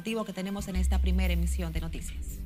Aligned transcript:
informativo 0.00 0.24
que 0.24 0.32
tenemos 0.32 0.66
en 0.68 0.76
esta 0.76 0.98
primera 0.98 1.34
emisión 1.34 1.72
de 1.72 1.80
noticias. 1.80 2.38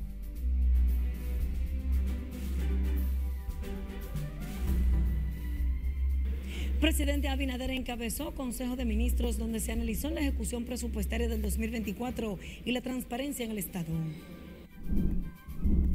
Presidente 6.81 7.29
Abinader 7.29 7.71
encabezó 7.71 8.33
Consejo 8.35 8.75
de 8.75 8.83
Ministros 8.83 9.37
donde 9.37 9.61
se 9.61 9.71
analizó 9.71 10.09
la 10.09 10.19
ejecución 10.19 10.65
presupuestaria 10.65 11.29
del 11.29 11.41
2024 11.41 12.37
y 12.65 12.71
la 12.73 12.81
transparencia 12.81 13.45
en 13.45 13.51
el 13.51 13.57
Estado. 13.57 13.93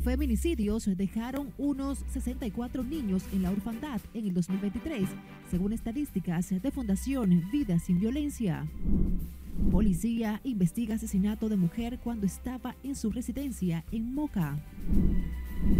Feminicidios 0.02 0.88
dejaron 0.96 1.52
unos 1.58 1.98
64 2.08 2.82
niños 2.82 3.22
en 3.34 3.42
la 3.42 3.50
orfandad 3.50 4.00
en 4.14 4.24
el 4.24 4.32
2023, 4.32 5.02
según 5.50 5.74
estadísticas 5.74 6.48
de 6.48 6.70
Fundación 6.70 7.50
Vida 7.52 7.78
sin 7.78 8.00
Violencia. 8.00 8.66
Policía 9.70 10.40
investiga 10.42 10.94
asesinato 10.94 11.48
de 11.48 11.56
mujer 11.56 11.98
cuando 12.02 12.26
estaba 12.26 12.74
en 12.82 12.96
su 12.96 13.10
residencia 13.10 13.84
en 13.92 14.14
Moca. 14.14 14.58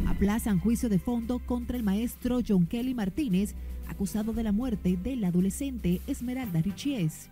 Aplazan 0.07 0.61
juicio 0.61 0.89
de 0.89 0.99
fondo 0.99 1.39
contra 1.39 1.77
el 1.77 1.83
maestro 1.83 2.41
John 2.47 2.67
Kelly 2.67 2.95
Martínez, 2.95 3.55
acusado 3.89 4.33
de 4.33 4.43
la 4.43 4.53
muerte 4.53 4.97
del 4.97 5.25
adolescente 5.25 6.01
Esmeralda 6.07 6.61
Richies. 6.61 7.31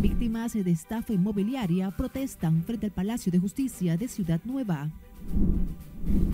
Víctimas 0.00 0.54
de 0.54 0.70
estafa 0.70 1.12
inmobiliaria 1.12 1.90
protestan 1.90 2.62
frente 2.62 2.86
al 2.86 2.92
Palacio 2.92 3.30
de 3.30 3.38
Justicia 3.38 3.96
de 3.96 4.08
Ciudad 4.08 4.40
Nueva. 4.44 4.90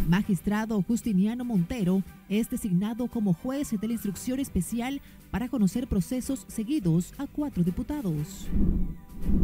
Magistrado 0.08 0.82
Justiniano 0.82 1.44
Montero 1.44 2.02
es 2.28 2.50
designado 2.50 3.06
como 3.06 3.32
juez 3.32 3.70
de 3.70 3.86
la 3.86 3.92
instrucción 3.92 4.40
especial 4.40 5.00
para 5.30 5.48
conocer 5.48 5.86
procesos 5.86 6.44
seguidos 6.48 7.14
a 7.18 7.26
cuatro 7.26 7.62
diputados. 7.62 8.48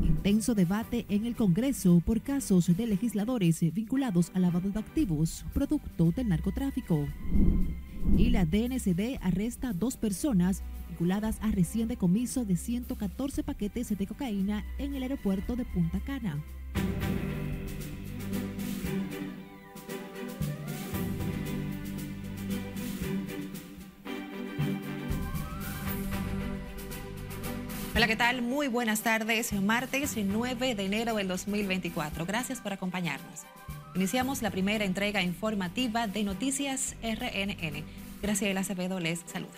Intenso 0.03 0.55
debate 0.55 1.07
en 1.09 1.27
el 1.27 1.37
Congreso 1.37 2.03
por 2.05 2.21
casos 2.21 2.75
de 2.77 2.87
legisladores 2.87 3.61
vinculados 3.73 4.31
al 4.35 4.43
lavado 4.43 4.71
de 4.71 4.79
activos, 4.79 5.45
producto 5.53 6.13
del 6.13 6.29
narcotráfico. 6.29 7.07
Y 8.17 8.31
la 8.31 8.45
DNCD 8.45 9.19
arresta 9.21 9.69
a 9.69 9.73
dos 9.73 9.97
personas 9.97 10.63
vinculadas 10.89 11.39
a 11.43 11.51
recién 11.51 11.89
decomiso 11.89 12.45
de 12.45 12.57
114 12.57 13.43
paquetes 13.43 13.97
de 13.97 14.07
cocaína 14.07 14.65
en 14.79 14.95
el 14.95 15.03
aeropuerto 15.03 15.57
de 15.57 15.65
Punta 15.65 16.01
Cana. 16.01 16.43
¿Qué 28.07 28.15
tal? 28.15 28.41
Muy 28.41 28.69
buenas 28.69 29.01
tardes. 29.01 29.53
Martes 29.53 30.15
9 30.17 30.77
de 30.77 30.85
enero 30.85 31.17
del 31.17 31.27
2024. 31.27 32.25
Gracias 32.25 32.61
por 32.61 32.73
acompañarnos. 32.73 33.41
Iniciamos 33.97 34.43
la 34.43 34.53
primera 34.53 34.85
entrega 34.85 35.23
informativa 35.23 36.07
de 36.07 36.23
Noticias 36.23 36.95
RNN. 37.03 37.85
Graciela 38.23 38.61
Acevedo 38.61 39.01
les 39.01 39.25
saluda. 39.27 39.57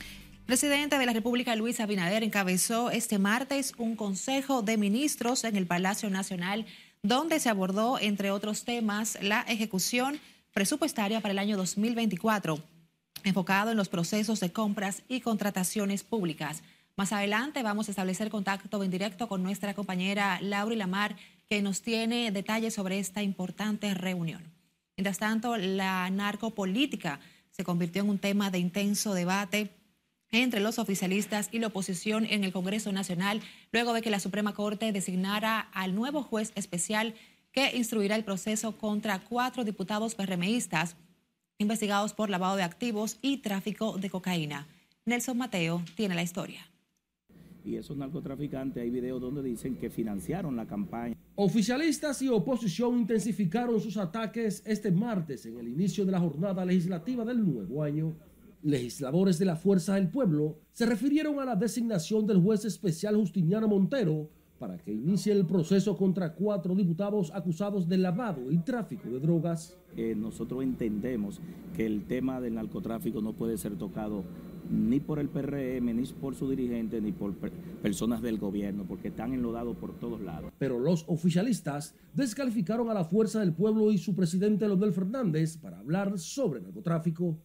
El 0.00 0.46
presidente 0.46 0.98
de 0.98 1.06
la 1.06 1.12
República, 1.12 1.54
Luis 1.54 1.78
Abinader, 1.78 2.24
encabezó 2.24 2.90
este 2.90 3.20
martes 3.20 3.72
un 3.78 3.94
consejo 3.94 4.62
de 4.62 4.76
ministros 4.76 5.44
en 5.44 5.54
el 5.54 5.68
Palacio 5.68 6.10
Nacional 6.10 6.66
donde 7.04 7.38
se 7.38 7.50
abordó, 7.50 8.00
entre 8.00 8.32
otros 8.32 8.64
temas, 8.64 9.16
la 9.22 9.42
ejecución 9.42 10.18
presupuestaria 10.52 11.20
para 11.20 11.30
el 11.30 11.38
año 11.38 11.56
2024 11.56 12.60
enfocado 13.24 13.70
en 13.70 13.76
los 13.76 13.88
procesos 13.88 14.40
de 14.40 14.52
compras 14.52 15.02
y 15.08 15.20
contrataciones 15.20 16.04
públicas. 16.04 16.62
Más 17.00 17.14
adelante 17.14 17.62
vamos 17.62 17.88
a 17.88 17.92
establecer 17.92 18.28
contacto 18.28 18.84
en 18.84 18.90
directo 18.90 19.26
con 19.26 19.42
nuestra 19.42 19.72
compañera 19.72 20.38
Laura 20.42 20.76
Lamar, 20.76 21.16
que 21.48 21.62
nos 21.62 21.80
tiene 21.80 22.30
detalles 22.30 22.74
sobre 22.74 22.98
esta 22.98 23.22
importante 23.22 23.94
reunión. 23.94 24.52
Mientras 24.98 25.16
tanto, 25.16 25.56
la 25.56 26.10
narcopolítica 26.10 27.18
se 27.52 27.64
convirtió 27.64 28.02
en 28.02 28.10
un 28.10 28.18
tema 28.18 28.50
de 28.50 28.58
intenso 28.58 29.14
debate 29.14 29.70
entre 30.30 30.60
los 30.60 30.78
oficialistas 30.78 31.48
y 31.50 31.60
la 31.60 31.68
oposición 31.68 32.26
en 32.26 32.44
el 32.44 32.52
Congreso 32.52 32.92
Nacional, 32.92 33.40
luego 33.72 33.94
de 33.94 34.02
que 34.02 34.10
la 34.10 34.20
Suprema 34.20 34.52
Corte 34.52 34.92
designara 34.92 35.58
al 35.72 35.94
nuevo 35.94 36.22
juez 36.22 36.52
especial 36.54 37.14
que 37.50 37.74
instruirá 37.78 38.14
el 38.14 38.24
proceso 38.24 38.76
contra 38.76 39.20
cuatro 39.20 39.64
diputados 39.64 40.14
PRMistas 40.14 40.96
investigados 41.56 42.12
por 42.12 42.28
lavado 42.28 42.56
de 42.56 42.62
activos 42.62 43.16
y 43.22 43.38
tráfico 43.38 43.96
de 43.96 44.10
cocaína. 44.10 44.66
Nelson 45.06 45.38
Mateo 45.38 45.82
tiene 45.96 46.14
la 46.14 46.22
historia. 46.22 46.69
Y 47.64 47.76
esos 47.76 47.96
narcotraficantes, 47.96 48.82
hay 48.82 48.90
videos 48.90 49.20
donde 49.20 49.42
dicen 49.42 49.76
que 49.76 49.90
financiaron 49.90 50.56
la 50.56 50.66
campaña. 50.66 51.16
Oficialistas 51.34 52.22
y 52.22 52.28
oposición 52.28 52.98
intensificaron 52.98 53.80
sus 53.80 53.96
ataques 53.96 54.62
este 54.66 54.90
martes 54.90 55.46
en 55.46 55.58
el 55.58 55.68
inicio 55.68 56.04
de 56.04 56.12
la 56.12 56.20
jornada 56.20 56.64
legislativa 56.64 57.24
del 57.24 57.44
nuevo 57.44 57.82
año. 57.82 58.14
Legisladores 58.62 59.38
de 59.38 59.46
la 59.46 59.56
Fuerza 59.56 59.94
del 59.94 60.08
Pueblo 60.08 60.58
se 60.72 60.84
refirieron 60.84 61.38
a 61.38 61.44
la 61.44 61.56
designación 61.56 62.26
del 62.26 62.42
juez 62.42 62.64
especial 62.64 63.16
Justiniano 63.16 63.68
Montero 63.68 64.28
para 64.60 64.76
que 64.76 64.92
inicie 64.92 65.32
el 65.32 65.46
proceso 65.46 65.96
contra 65.96 66.34
cuatro 66.34 66.74
diputados 66.74 67.32
acusados 67.34 67.88
de 67.88 67.96
lavado 67.96 68.52
y 68.52 68.58
tráfico 68.58 69.08
de 69.08 69.18
drogas. 69.18 69.78
Eh, 69.96 70.14
nosotros 70.14 70.62
entendemos 70.62 71.40
que 71.74 71.86
el 71.86 72.04
tema 72.04 72.42
del 72.42 72.56
narcotráfico 72.56 73.22
no 73.22 73.32
puede 73.32 73.56
ser 73.56 73.76
tocado 73.76 74.22
ni 74.70 75.00
por 75.00 75.18
el 75.18 75.28
PRM, 75.28 75.96
ni 75.96 76.04
por 76.06 76.34
su 76.34 76.48
dirigente, 76.48 77.00
ni 77.00 77.12
por 77.12 77.34
personas 77.82 78.22
del 78.22 78.38
gobierno, 78.38 78.84
porque 78.86 79.08
están 79.08 79.32
enlodados 79.32 79.76
por 79.76 79.98
todos 79.98 80.20
lados. 80.20 80.52
Pero 80.58 80.78
los 80.78 81.04
oficialistas 81.08 81.94
descalificaron 82.14 82.88
a 82.88 82.94
la 82.94 83.04
Fuerza 83.04 83.40
del 83.40 83.52
Pueblo 83.52 83.90
y 83.90 83.98
su 83.98 84.14
presidente 84.14 84.66
Leonel 84.66 84.92
Fernández 84.92 85.56
para 85.56 85.78
hablar 85.78 86.18
sobre 86.18 86.60
narcotráfico 86.60 87.36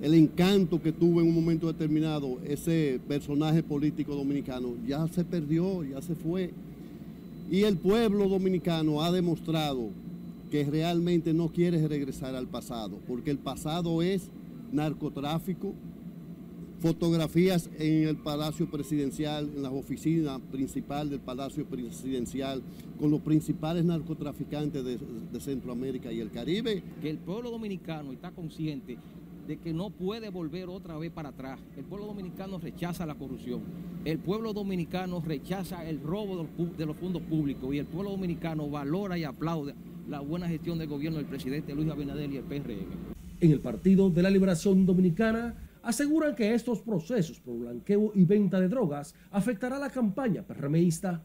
el 0.00 0.14
encanto 0.14 0.82
que 0.82 0.90
tuvo 0.90 1.20
en 1.20 1.28
un 1.28 1.34
momento 1.34 1.68
determinado 1.68 2.40
ese 2.44 3.00
personaje 3.06 3.62
político 3.62 4.16
dominicano 4.16 4.74
ya 4.84 5.06
se 5.06 5.24
perdió, 5.24 5.84
ya 5.84 6.02
se 6.02 6.16
fue. 6.16 6.52
Y 7.48 7.62
el 7.62 7.76
pueblo 7.76 8.28
dominicano 8.28 9.00
ha 9.00 9.12
demostrado 9.12 9.90
que 10.50 10.64
realmente 10.64 11.32
no 11.32 11.50
quiere 11.50 11.86
regresar 11.86 12.34
al 12.34 12.48
pasado, 12.48 12.98
porque 13.06 13.30
el 13.30 13.38
pasado 13.38 14.02
es 14.02 14.28
narcotráfico, 14.72 15.72
fotografías 16.82 17.70
en 17.78 18.08
el 18.08 18.16
Palacio 18.16 18.68
Presidencial, 18.68 19.48
en 19.54 19.62
las 19.62 19.72
oficinas 19.72 20.40
principal 20.50 21.08
del 21.08 21.20
Palacio 21.20 21.64
Presidencial, 21.64 22.60
con 22.98 23.10
los 23.10 23.20
principales 23.20 23.84
narcotraficantes 23.84 24.84
de, 24.84 24.98
de 25.32 25.40
Centroamérica 25.40 26.12
y 26.12 26.18
el 26.20 26.30
Caribe. 26.30 26.82
Que 27.00 27.08
el 27.08 27.18
pueblo 27.18 27.52
dominicano 27.52 28.12
está 28.12 28.32
consciente 28.32 28.98
de 29.46 29.58
que 29.58 29.72
no 29.72 29.90
puede 29.90 30.28
volver 30.30 30.68
otra 30.68 30.98
vez 30.98 31.12
para 31.12 31.30
atrás. 31.30 31.60
El 31.76 31.84
pueblo 31.84 32.06
dominicano 32.06 32.58
rechaza 32.58 33.06
la 33.06 33.14
corrupción. 33.14 33.60
El 34.04 34.18
pueblo 34.18 34.52
dominicano 34.52 35.22
rechaza 35.24 35.88
el 35.88 36.00
robo 36.00 36.46
de 36.76 36.86
los 36.86 36.96
fondos 36.96 37.22
públicos 37.22 37.72
y 37.72 37.78
el 37.78 37.86
pueblo 37.86 38.10
dominicano 38.10 38.68
valora 38.68 39.16
y 39.16 39.24
aplaude 39.24 39.74
la 40.08 40.20
buena 40.20 40.48
gestión 40.48 40.78
del 40.78 40.88
gobierno 40.88 41.18
del 41.18 41.26
presidente 41.26 41.74
Luis 41.74 41.88
Abinader 41.88 42.30
y 42.32 42.38
el 42.38 42.44
PRM. 42.44 43.12
En 43.40 43.50
el 43.52 43.60
Partido 43.60 44.10
de 44.10 44.22
la 44.22 44.30
Liberación 44.30 44.84
Dominicana 44.84 45.54
aseguran 45.82 46.34
que 46.34 46.54
estos 46.54 46.80
procesos 46.80 47.40
por 47.40 47.58
blanqueo 47.58 48.12
y 48.14 48.24
venta 48.24 48.60
de 48.60 48.68
drogas 48.68 49.14
afectará 49.30 49.78
la 49.78 49.90
campaña 49.90 50.42
PRMista. 50.42 51.22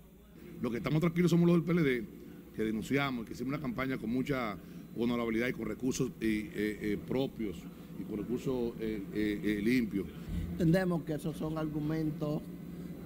Lo 0.61 0.71
que 0.71 0.77
estamos 0.77 0.99
tranquilos 0.99 1.31
somos 1.31 1.47
los 1.47 1.55
del 1.55 1.63
PLD, 1.63 2.55
que 2.55 2.63
denunciamos, 2.63 3.25
que 3.25 3.33
hicimos 3.33 3.53
una 3.53 3.61
campaña 3.61 3.97
con 3.97 4.09
mucha 4.09 4.57
honorabilidad 4.97 5.47
y 5.47 5.53
con 5.53 5.65
recursos 5.65 6.11
eh, 6.19 6.49
eh, 6.53 6.99
propios 7.07 7.63
y 7.99 8.03
con 8.03 8.17
recursos 8.17 8.73
eh, 8.79 9.03
eh, 9.13 9.41
eh, 9.43 9.61
limpios. 9.63 10.07
Entendemos 10.51 11.03
que 11.03 11.13
esos 11.13 11.35
son 11.37 11.57
argumentos 11.57 12.41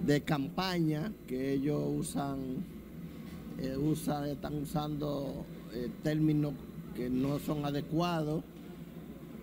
de 0.06 0.20
campaña 0.22 1.12
que 1.26 1.52
ellos 1.52 1.80
usan, 1.86 2.64
usan 3.80 4.28
están 4.28 4.54
usando 4.54 5.44
términos 6.02 6.54
que 6.94 7.08
no 7.08 7.38
son 7.38 7.64
adecuados 7.64 8.42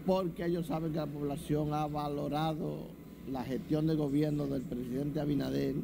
porque 0.10 0.44
ellos 0.44 0.66
saben 0.66 0.92
que 0.92 0.98
la 0.98 1.06
población 1.06 1.72
ha 1.72 1.86
valorado 1.86 2.88
la 3.32 3.44
gestión 3.44 3.86
de 3.86 3.94
gobierno 3.94 4.48
del 4.48 4.64
presidente 4.64 5.20
Abinader 5.20 5.76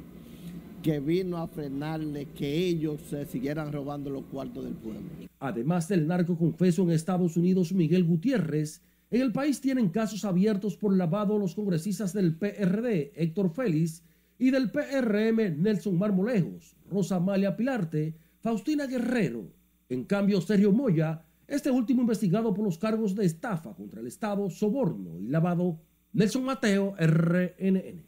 que 0.82 1.00
vino 1.00 1.38
a 1.38 1.48
frenarle 1.48 2.26
que 2.36 2.58
ellos 2.58 3.00
se 3.08 3.28
siguieran 3.28 3.72
robando 3.72 4.10
los 4.10 4.24
cuartos 4.24 4.64
del 4.64 4.74
pueblo. 4.74 5.04
Además 5.40 5.88
del 5.88 6.08
narco 6.08 6.36
confeso 6.40 6.82
en 6.82 6.90
Estados 6.90 7.38
Unidos, 7.38 7.72
Miguel 7.72 8.04
Gutiérrez, 8.04 8.82
en 9.12 9.22
el 9.22 9.32
país 9.32 9.62
tienen 9.62 9.90
casos 9.90 10.26
abiertos 10.26 10.76
por 10.76 10.98
lavado 10.98 11.38
los 11.38 11.54
congresistas 11.54 12.12
del 12.12 12.36
PRD, 12.36 13.12
Héctor 13.16 13.52
Félix, 13.52 14.02
y 14.40 14.50
del 14.50 14.72
PRM, 14.72 15.62
Nelson 15.62 16.00
Marmolejos, 16.00 16.76
Rosa 16.90 17.18
Amalia 17.18 17.56
Pilarte, 17.56 18.16
Faustina 18.40 18.88
Guerrero. 18.88 19.52
En 19.88 20.04
cambio, 20.04 20.42
Sergio 20.42 20.72
Moya, 20.72 21.24
este 21.48 21.72
último 21.72 22.02
investigado 22.02 22.54
por 22.54 22.66
los 22.66 22.78
cargos 22.78 23.16
de 23.16 23.26
estafa 23.26 23.74
contra 23.74 24.02
el 24.02 24.08
Estado, 24.08 24.50
soborno 24.50 25.20
y 25.20 25.28
lavado. 25.28 25.80
Nelson 26.14 26.44
Mateo, 26.44 26.96
RNN. 26.98 28.06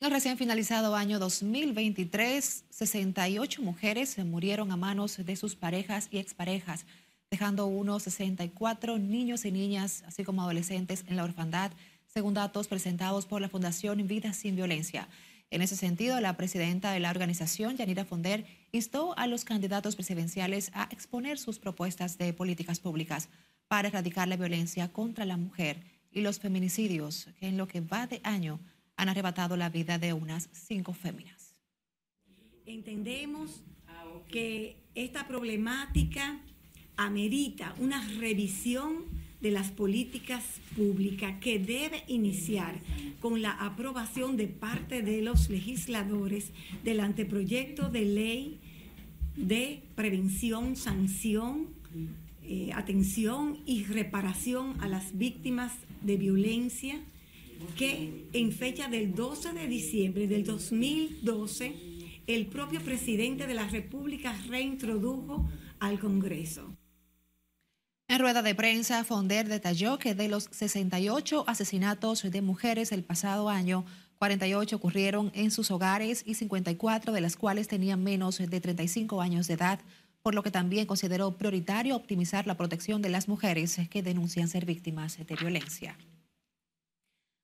el 0.00 0.10
recién 0.10 0.36
finalizado 0.36 0.94
año 0.94 1.18
2023, 1.18 2.64
68 2.68 3.62
mujeres 3.62 4.18
murieron 4.18 4.70
a 4.70 4.76
manos 4.76 5.16
de 5.24 5.36
sus 5.36 5.56
parejas 5.56 6.08
y 6.10 6.18
exparejas, 6.18 6.84
dejando 7.30 7.66
unos 7.66 8.02
64 8.02 8.98
niños 8.98 9.44
y 9.44 9.50
niñas, 9.50 10.04
así 10.06 10.24
como 10.24 10.42
adolescentes 10.42 11.04
en 11.08 11.16
la 11.16 11.24
orfandad, 11.24 11.72
según 12.06 12.34
datos 12.34 12.68
presentados 12.68 13.26
por 13.26 13.40
la 13.40 13.48
Fundación 13.48 14.06
Vida 14.06 14.32
Sin 14.34 14.54
Violencia. 14.54 15.08
En 15.54 15.62
ese 15.62 15.76
sentido, 15.76 16.20
la 16.20 16.36
presidenta 16.36 16.90
de 16.90 16.98
la 16.98 17.10
organización, 17.10 17.76
Yanira 17.76 18.04
Fonder, 18.04 18.44
instó 18.72 19.16
a 19.16 19.28
los 19.28 19.44
candidatos 19.44 19.94
presidenciales 19.94 20.72
a 20.74 20.88
exponer 20.90 21.38
sus 21.38 21.60
propuestas 21.60 22.18
de 22.18 22.32
políticas 22.32 22.80
públicas 22.80 23.28
para 23.68 23.86
erradicar 23.86 24.26
la 24.26 24.36
violencia 24.36 24.92
contra 24.92 25.24
la 25.24 25.36
mujer 25.36 25.78
y 26.10 26.22
los 26.22 26.40
feminicidios, 26.40 27.28
que 27.38 27.46
en 27.46 27.56
lo 27.56 27.68
que 27.68 27.80
va 27.80 28.08
de 28.08 28.20
año 28.24 28.58
han 28.96 29.08
arrebatado 29.08 29.56
la 29.56 29.68
vida 29.68 29.96
de 29.96 30.12
unas 30.12 30.48
cinco 30.50 30.92
féminas. 30.92 31.54
Entendemos 32.66 33.62
que 34.26 34.76
esta 34.96 35.28
problemática 35.28 36.40
amerita 36.96 37.76
una 37.78 38.04
revisión 38.18 39.04
de 39.44 39.50
las 39.50 39.70
políticas 39.70 40.42
públicas 40.74 41.34
que 41.38 41.58
debe 41.58 42.02
iniciar 42.08 42.80
con 43.20 43.42
la 43.42 43.50
aprobación 43.50 44.38
de 44.38 44.48
parte 44.48 45.02
de 45.02 45.20
los 45.20 45.50
legisladores 45.50 46.50
del 46.82 47.00
anteproyecto 47.00 47.90
de 47.90 48.06
ley 48.06 48.58
de 49.36 49.82
prevención, 49.96 50.76
sanción, 50.76 51.66
eh, 52.42 52.70
atención 52.72 53.58
y 53.66 53.84
reparación 53.84 54.80
a 54.80 54.88
las 54.88 55.18
víctimas 55.18 55.72
de 56.00 56.16
violencia 56.16 56.98
que 57.76 58.24
en 58.32 58.50
fecha 58.50 58.88
del 58.88 59.14
12 59.14 59.52
de 59.52 59.68
diciembre 59.68 60.26
del 60.26 60.44
2012 60.44 61.74
el 62.26 62.46
propio 62.46 62.80
presidente 62.80 63.46
de 63.46 63.52
la 63.52 63.68
República 63.68 64.34
reintrodujo 64.48 65.46
al 65.80 65.98
Congreso. 65.98 66.73
En 68.06 68.18
rueda 68.18 68.42
de 68.42 68.54
prensa, 68.54 69.02
Fonder 69.02 69.48
detalló 69.48 69.98
que 69.98 70.14
de 70.14 70.28
los 70.28 70.48
68 70.50 71.44
asesinatos 71.46 72.22
de 72.22 72.42
mujeres 72.42 72.92
el 72.92 73.02
pasado 73.02 73.48
año, 73.48 73.86
48 74.18 74.76
ocurrieron 74.76 75.32
en 75.34 75.50
sus 75.50 75.70
hogares 75.70 76.22
y 76.26 76.34
54 76.34 77.12
de 77.12 77.20
las 77.22 77.36
cuales 77.36 77.66
tenían 77.66 78.02
menos 78.02 78.38
de 78.38 78.60
35 78.60 79.22
años 79.22 79.46
de 79.46 79.54
edad, 79.54 79.80
por 80.22 80.34
lo 80.34 80.42
que 80.42 80.50
también 80.50 80.86
consideró 80.86 81.32
prioritario 81.36 81.96
optimizar 81.96 82.46
la 82.46 82.56
protección 82.56 83.00
de 83.00 83.08
las 83.08 83.26
mujeres 83.26 83.78
que 83.90 84.02
denuncian 84.02 84.48
ser 84.48 84.66
víctimas 84.66 85.18
de 85.18 85.36
violencia. 85.36 85.96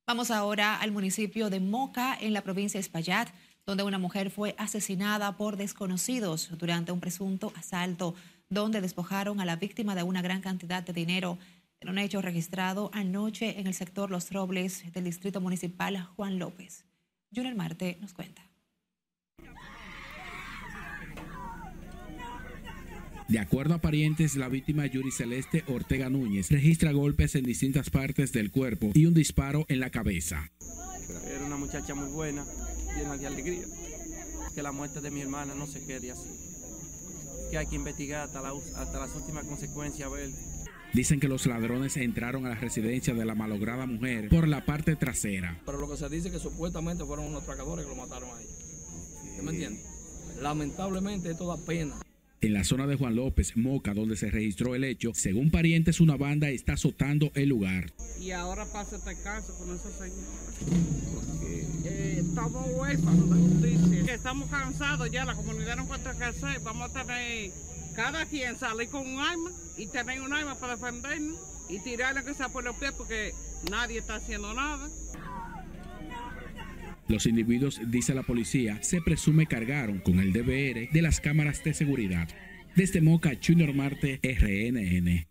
Vamos 0.06 0.30
ahora 0.30 0.76
al 0.76 0.92
municipio 0.92 1.50
de 1.50 1.60
Moca, 1.60 2.16
en 2.20 2.32
la 2.32 2.42
provincia 2.42 2.78
de 2.78 2.82
Espaillat, 2.82 3.28
donde 3.64 3.84
una 3.84 3.98
mujer 3.98 4.30
fue 4.30 4.54
asesinada 4.58 5.36
por 5.36 5.56
desconocidos 5.56 6.50
durante 6.58 6.92
un 6.92 7.00
presunto 7.00 7.52
asalto, 7.56 8.14
donde 8.50 8.80
despojaron 8.80 9.40
a 9.40 9.44
la 9.44 9.56
víctima 9.56 9.94
de 9.94 10.02
una 10.02 10.22
gran 10.22 10.40
cantidad 10.40 10.82
de 10.82 10.92
dinero 10.92 11.38
en 11.80 11.88
un 11.88 11.98
hecho 11.98 12.20
registrado 12.20 12.90
anoche 12.92 13.60
en 13.60 13.68
el 13.68 13.74
sector 13.74 14.10
Los 14.10 14.32
Robles 14.32 14.92
del 14.92 15.04
distrito 15.04 15.40
municipal 15.40 16.04
Juan 16.16 16.38
López. 16.38 16.84
Junior 17.34 17.54
Marte 17.54 17.96
nos 18.00 18.12
cuenta. 18.12 18.42
De 23.28 23.38
acuerdo 23.38 23.74
a 23.74 23.78
parientes, 23.78 24.34
la 24.34 24.48
víctima 24.48 24.86
Yuri 24.86 25.12
Celeste 25.12 25.62
Ortega 25.68 26.10
Núñez 26.10 26.50
registra 26.50 26.90
golpes 26.90 27.36
en 27.36 27.44
distintas 27.44 27.88
partes 27.88 28.32
del 28.32 28.50
cuerpo 28.50 28.90
y 28.92 29.06
un 29.06 29.14
disparo 29.14 29.64
en 29.68 29.78
la 29.78 29.90
cabeza. 29.90 30.50
Era 31.24 31.46
una 31.46 31.56
muchacha 31.56 31.94
muy 31.94 32.10
buena, 32.10 32.44
llena 32.96 33.16
de 33.16 33.26
alegría. 33.28 33.66
Que 34.52 34.62
la 34.64 34.72
muerte 34.72 35.00
de 35.00 35.12
mi 35.12 35.20
hermana 35.20 35.54
no 35.54 35.68
se 35.68 35.86
quede 35.86 36.10
así. 36.10 36.49
Que 37.50 37.58
hay 37.58 37.66
que 37.66 37.76
investigar 37.76 38.22
hasta, 38.26 38.40
hasta 38.76 38.98
las 38.98 39.14
últimas 39.14 39.44
consecuencias, 39.44 40.10
ver. 40.10 40.30
Dicen 40.92 41.20
que 41.20 41.28
los 41.28 41.46
ladrones 41.46 41.96
entraron 41.96 42.46
a 42.46 42.50
la 42.50 42.54
residencia 42.56 43.14
de 43.14 43.24
la 43.24 43.34
malograda 43.34 43.86
mujer 43.86 44.28
por 44.28 44.48
la 44.48 44.64
parte 44.64 44.96
trasera. 44.96 45.60
Pero 45.64 45.78
lo 45.78 45.88
que 45.88 45.96
se 45.96 46.08
dice 46.08 46.28
es 46.28 46.34
que 46.34 46.40
supuestamente 46.40 47.04
fueron 47.04 47.26
unos 47.26 47.44
tracadores 47.44 47.84
que 47.84 47.90
lo 47.90 47.96
mataron 47.96 48.30
ahí. 48.36 48.46
¿Qué 49.36 49.42
me 49.42 49.52
entiendes? 49.52 49.84
Lamentablemente 50.40 51.30
esto 51.30 51.46
da 51.46 51.56
pena. 51.56 51.94
En 52.42 52.54
la 52.54 52.64
zona 52.64 52.86
de 52.86 52.96
Juan 52.96 53.16
López, 53.16 53.54
Moca, 53.58 53.92
donde 53.92 54.16
se 54.16 54.30
registró 54.30 54.74
el 54.74 54.84
hecho, 54.84 55.12
según 55.14 55.50
parientes, 55.50 56.00
una 56.00 56.16
banda 56.16 56.48
está 56.48 56.72
azotando 56.72 57.30
el 57.34 57.50
lugar. 57.50 57.92
Y 58.18 58.30
ahora 58.30 58.64
pasa 58.64 58.96
este 58.96 59.14
caso 59.22 59.54
con 59.58 59.76
ese 59.76 59.92
señor. 59.92 60.24
Eh, 61.84 62.22
estamos 62.26 62.66
huérfanos 62.72 63.28
de 63.28 63.36
justicia. 63.76 64.06
Que 64.06 64.14
estamos 64.14 64.48
cansados 64.48 65.10
ya, 65.10 65.26
la 65.26 65.34
comunidad 65.34 65.76
no 65.76 65.82
encuentra 65.82 66.16
qué 66.16 66.24
hacer. 66.24 66.60
Vamos 66.60 66.90
a 66.96 67.04
tener 67.04 67.50
cada 67.94 68.24
quien 68.24 68.56
salir 68.56 68.88
con 68.88 69.06
un 69.06 69.20
arma 69.20 69.50
y 69.76 69.86
tener 69.88 70.22
un 70.22 70.32
arma 70.32 70.54
para 70.54 70.76
defendernos 70.76 71.38
y 71.68 71.78
tirarle 71.80 72.24
que 72.24 72.32
sea 72.32 72.48
por 72.48 72.64
los 72.64 72.74
pies 72.76 72.92
porque 72.92 73.34
nadie 73.70 73.98
está 73.98 74.14
haciendo 74.14 74.54
nada. 74.54 74.88
Los 77.10 77.26
individuos, 77.26 77.80
dice 77.88 78.14
la 78.14 78.22
policía, 78.22 78.80
se 78.84 79.02
presume 79.02 79.46
cargaron 79.46 79.98
con 79.98 80.20
el 80.20 80.32
DVR 80.32 80.88
de 80.92 81.02
las 81.02 81.20
cámaras 81.20 81.64
de 81.64 81.74
seguridad. 81.74 82.28
Desde 82.76 83.00
Moca, 83.00 83.32
Junior 83.44 83.74
Marte, 83.74 84.20
RNN. 84.22 85.26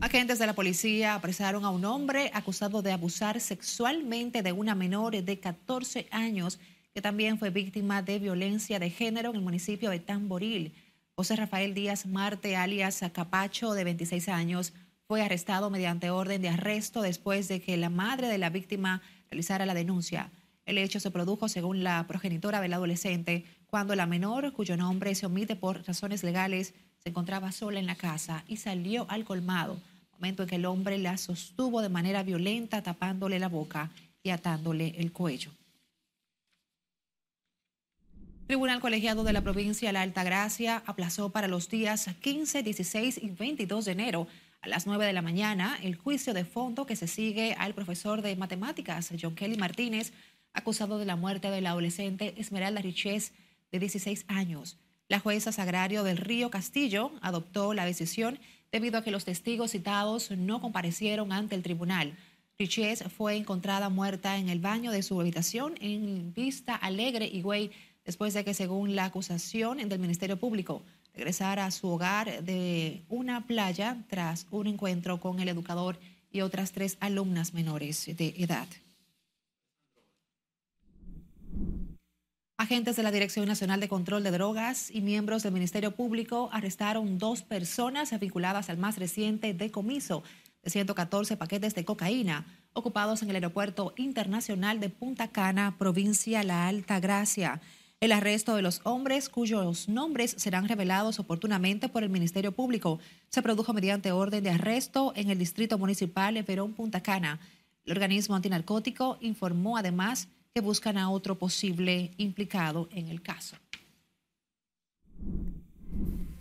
Agentes 0.00 0.38
de 0.38 0.46
la 0.46 0.52
policía 0.52 1.14
apresaron 1.14 1.64
a 1.64 1.70
un 1.70 1.84
hombre 1.84 2.30
acusado 2.32 2.80
de 2.80 2.92
abusar 2.92 3.40
sexualmente 3.40 4.44
de 4.44 4.52
una 4.52 4.76
menor 4.76 5.20
de 5.20 5.40
14 5.40 6.06
años 6.12 6.60
que 6.94 7.02
también 7.02 7.40
fue 7.40 7.50
víctima 7.50 8.02
de 8.02 8.20
violencia 8.20 8.78
de 8.78 8.90
género 8.90 9.30
en 9.30 9.36
el 9.36 9.42
municipio 9.42 9.90
de 9.90 9.98
Tamboril. 9.98 10.74
José 11.16 11.34
Rafael 11.34 11.74
Díaz 11.74 12.06
Marte, 12.06 12.54
alias 12.54 13.00
Capacho, 13.12 13.72
de 13.72 13.82
26 13.82 14.28
años, 14.28 14.74
fue 15.12 15.20
arrestado 15.20 15.68
mediante 15.68 16.08
orden 16.08 16.40
de 16.40 16.48
arresto 16.48 17.02
después 17.02 17.46
de 17.46 17.60
que 17.60 17.76
la 17.76 17.90
madre 17.90 18.28
de 18.28 18.38
la 18.38 18.48
víctima 18.48 19.02
realizara 19.30 19.66
la 19.66 19.74
denuncia. 19.74 20.30
El 20.64 20.78
hecho 20.78 21.00
se 21.00 21.10
produjo, 21.10 21.50
según 21.50 21.84
la 21.84 22.06
progenitora 22.06 22.62
del 22.62 22.72
adolescente, 22.72 23.44
cuando 23.66 23.94
la 23.94 24.06
menor, 24.06 24.54
cuyo 24.54 24.74
nombre 24.78 25.14
se 25.14 25.26
omite 25.26 25.54
por 25.54 25.86
razones 25.86 26.24
legales, 26.24 26.72
se 26.98 27.10
encontraba 27.10 27.52
sola 27.52 27.78
en 27.78 27.86
la 27.86 27.94
casa 27.94 28.42
y 28.48 28.56
salió 28.56 29.04
al 29.10 29.26
colmado, 29.26 29.78
momento 30.14 30.44
en 30.44 30.48
que 30.48 30.56
el 30.56 30.64
hombre 30.64 30.96
la 30.96 31.18
sostuvo 31.18 31.82
de 31.82 31.90
manera 31.90 32.22
violenta, 32.22 32.82
tapándole 32.82 33.38
la 33.38 33.50
boca 33.50 33.90
y 34.22 34.30
atándole 34.30 34.94
el 34.96 35.12
cuello. 35.12 35.50
Tribunal 38.46 38.80
Colegiado 38.80 39.24
de 39.24 39.34
la 39.34 39.42
Provincia 39.42 39.90
de 39.90 39.92
La 39.92 40.00
Altagracia 40.00 40.82
aplazó 40.86 41.28
para 41.28 41.48
los 41.48 41.68
días 41.68 42.08
15, 42.22 42.62
16 42.62 43.18
y 43.22 43.28
22 43.28 43.84
de 43.84 43.92
enero 43.92 44.26
a 44.62 44.68
las 44.68 44.86
9 44.86 45.04
de 45.04 45.12
la 45.12 45.22
mañana, 45.22 45.76
el 45.82 45.96
juicio 45.96 46.32
de 46.34 46.44
fondo 46.44 46.86
que 46.86 46.94
se 46.94 47.08
sigue 47.08 47.54
al 47.58 47.74
profesor 47.74 48.22
de 48.22 48.36
matemáticas, 48.36 49.10
John 49.20 49.34
Kelly 49.34 49.56
Martínez, 49.56 50.12
acusado 50.52 50.98
de 50.98 51.04
la 51.04 51.16
muerte 51.16 51.50
del 51.50 51.66
adolescente 51.66 52.34
Esmeralda 52.38 52.80
Riches, 52.80 53.32
de 53.72 53.80
16 53.80 54.24
años. 54.28 54.78
La 55.08 55.18
jueza 55.18 55.50
Sagrario 55.50 56.04
del 56.04 56.16
Río 56.16 56.48
Castillo 56.50 57.10
adoptó 57.22 57.74
la 57.74 57.84
decisión 57.84 58.38
debido 58.70 58.98
a 58.98 59.02
que 59.02 59.10
los 59.10 59.24
testigos 59.24 59.72
citados 59.72 60.30
no 60.30 60.60
comparecieron 60.60 61.32
ante 61.32 61.56
el 61.56 61.62
tribunal. 61.64 62.16
Riches 62.56 63.02
fue 63.16 63.34
encontrada 63.34 63.88
muerta 63.88 64.38
en 64.38 64.48
el 64.48 64.60
baño 64.60 64.92
de 64.92 65.02
su 65.02 65.20
habitación 65.20 65.74
en 65.80 66.32
Vista 66.34 66.76
Alegre, 66.76 67.26
Higüey, 67.26 67.72
después 68.04 68.32
de 68.32 68.44
que, 68.44 68.54
según 68.54 68.94
la 68.94 69.06
acusación 69.06 69.78
del 69.88 69.98
Ministerio 69.98 70.38
Público, 70.38 70.82
regresar 71.14 71.58
a 71.58 71.70
su 71.70 71.88
hogar 71.88 72.42
de 72.42 73.04
una 73.08 73.46
playa 73.46 73.98
tras 74.08 74.46
un 74.50 74.66
encuentro 74.66 75.20
con 75.20 75.40
el 75.40 75.48
educador 75.48 75.98
y 76.30 76.40
otras 76.40 76.72
tres 76.72 76.96
alumnas 77.00 77.54
menores 77.54 78.06
de 78.06 78.34
edad. 78.38 78.66
Agentes 82.56 82.94
de 82.96 83.02
la 83.02 83.10
Dirección 83.10 83.46
Nacional 83.46 83.80
de 83.80 83.88
Control 83.88 84.22
de 84.22 84.30
Drogas 84.30 84.90
y 84.90 85.00
miembros 85.00 85.42
del 85.42 85.52
Ministerio 85.52 85.96
Público 85.96 86.48
arrestaron 86.52 87.18
dos 87.18 87.42
personas 87.42 88.18
vinculadas 88.18 88.70
al 88.70 88.78
más 88.78 88.98
reciente 88.98 89.52
decomiso 89.52 90.22
de 90.62 90.70
114 90.70 91.36
paquetes 91.36 91.74
de 91.74 91.84
cocaína 91.84 92.46
ocupados 92.72 93.22
en 93.22 93.30
el 93.30 93.36
Aeropuerto 93.36 93.92
Internacional 93.96 94.80
de 94.80 94.88
Punta 94.88 95.28
Cana, 95.28 95.76
provincia 95.78 96.42
La 96.42 96.68
Alta 96.68 97.00
Gracia. 97.00 97.60
El 98.02 98.10
arresto 98.10 98.56
de 98.56 98.62
los 98.62 98.80
hombres 98.82 99.28
cuyos 99.28 99.88
nombres 99.88 100.34
serán 100.36 100.66
revelados 100.66 101.20
oportunamente 101.20 101.88
por 101.88 102.02
el 102.02 102.10
Ministerio 102.10 102.50
Público 102.50 102.98
se 103.28 103.42
produjo 103.42 103.72
mediante 103.72 104.10
orden 104.10 104.42
de 104.42 104.50
arresto 104.50 105.12
en 105.14 105.30
el 105.30 105.38
Distrito 105.38 105.78
Municipal 105.78 106.34
de 106.34 106.42
Perón 106.42 106.72
Punta 106.72 107.00
Cana. 107.00 107.38
El 107.84 107.92
organismo 107.92 108.34
antinarcótico 108.34 109.18
informó 109.20 109.76
además 109.76 110.26
que 110.52 110.60
buscan 110.60 110.98
a 110.98 111.10
otro 111.10 111.38
posible 111.38 112.10
implicado 112.16 112.88
en 112.90 113.06
el 113.06 113.22
caso. 113.22 113.56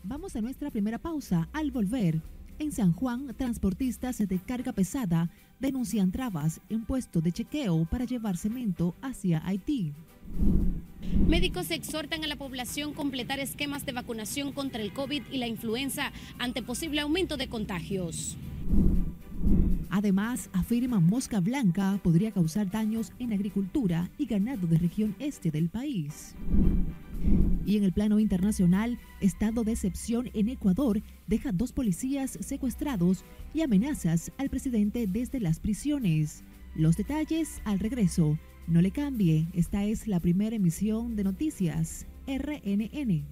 Vamos 0.01 0.36
a 0.36 0.41
nuestra 0.41 0.72
primera 0.72 0.98
pausa. 0.98 1.48
Al 1.53 1.70
volver, 1.70 2.20
En 2.58 2.72
San 2.72 2.91
Juan, 2.94 3.36
transportistas 3.36 4.18
de 4.18 4.39
carga 4.39 4.74
pesada 4.74 5.30
denuncian 5.60 6.12
trabas 6.12 6.60
en 6.70 6.86
puestos 6.86 7.22
de 7.22 7.32
chequeo 7.32 7.86
para 7.86 8.06
llevar 8.06 8.36
cemento 8.36 8.96
hacia 9.03 9.46
Haití. 9.46 9.94
Médicos 11.27 11.71
exhortan 11.71 12.23
a 12.23 12.27
la 12.27 12.35
población 12.35 12.93
completar 12.93 13.39
esquemas 13.39 13.85
de 13.85 13.91
vacunación 13.91 14.51
contra 14.51 14.81
el 14.81 14.93
COVID 14.93 15.23
y 15.31 15.38
la 15.38 15.47
influenza 15.47 16.11
ante 16.39 16.61
posible 16.61 17.01
aumento 17.01 17.38
de 17.38 17.47
contagios. 17.47 18.38
Además, 19.89 20.50
afirman 20.53 21.05
mosca 21.05 21.41
blanca 21.41 22.00
podría 22.01 22.31
causar 22.31 22.71
daños 22.71 23.11
en 23.19 23.33
agricultura 23.33 24.09
y 24.17 24.25
ganado 24.25 24.65
de 24.65 24.77
región 24.77 25.15
este 25.19 25.51
del 25.51 25.69
país. 25.69 26.35
Y 27.65 27.77
en 27.77 27.83
el 27.83 27.91
plano 27.91 28.19
internacional, 28.19 28.97
estado 29.19 29.63
de 29.63 29.73
excepción 29.73 30.29
en 30.33 30.50
Ecuador 30.50 31.01
deja 31.27 31.51
dos 31.51 31.73
policías 31.73 32.38
secuestrados 32.41 33.25
y 33.53 33.61
amenazas 33.61 34.31
al 34.38 34.50
presidente 34.50 35.07
desde 35.07 35.39
las 35.39 35.59
prisiones. 35.59 36.43
Los 36.73 36.95
detalles 36.95 37.61
al 37.65 37.79
regreso. 37.79 38.38
No 38.72 38.82
le 38.82 38.92
cambie, 38.92 39.48
esta 39.51 39.84
es 39.84 40.08
la 40.08 40.22
primera 40.22 40.56
emisión 40.56 41.18
de 41.18 41.25
noticias 41.25 42.06
RNN. 42.25 43.25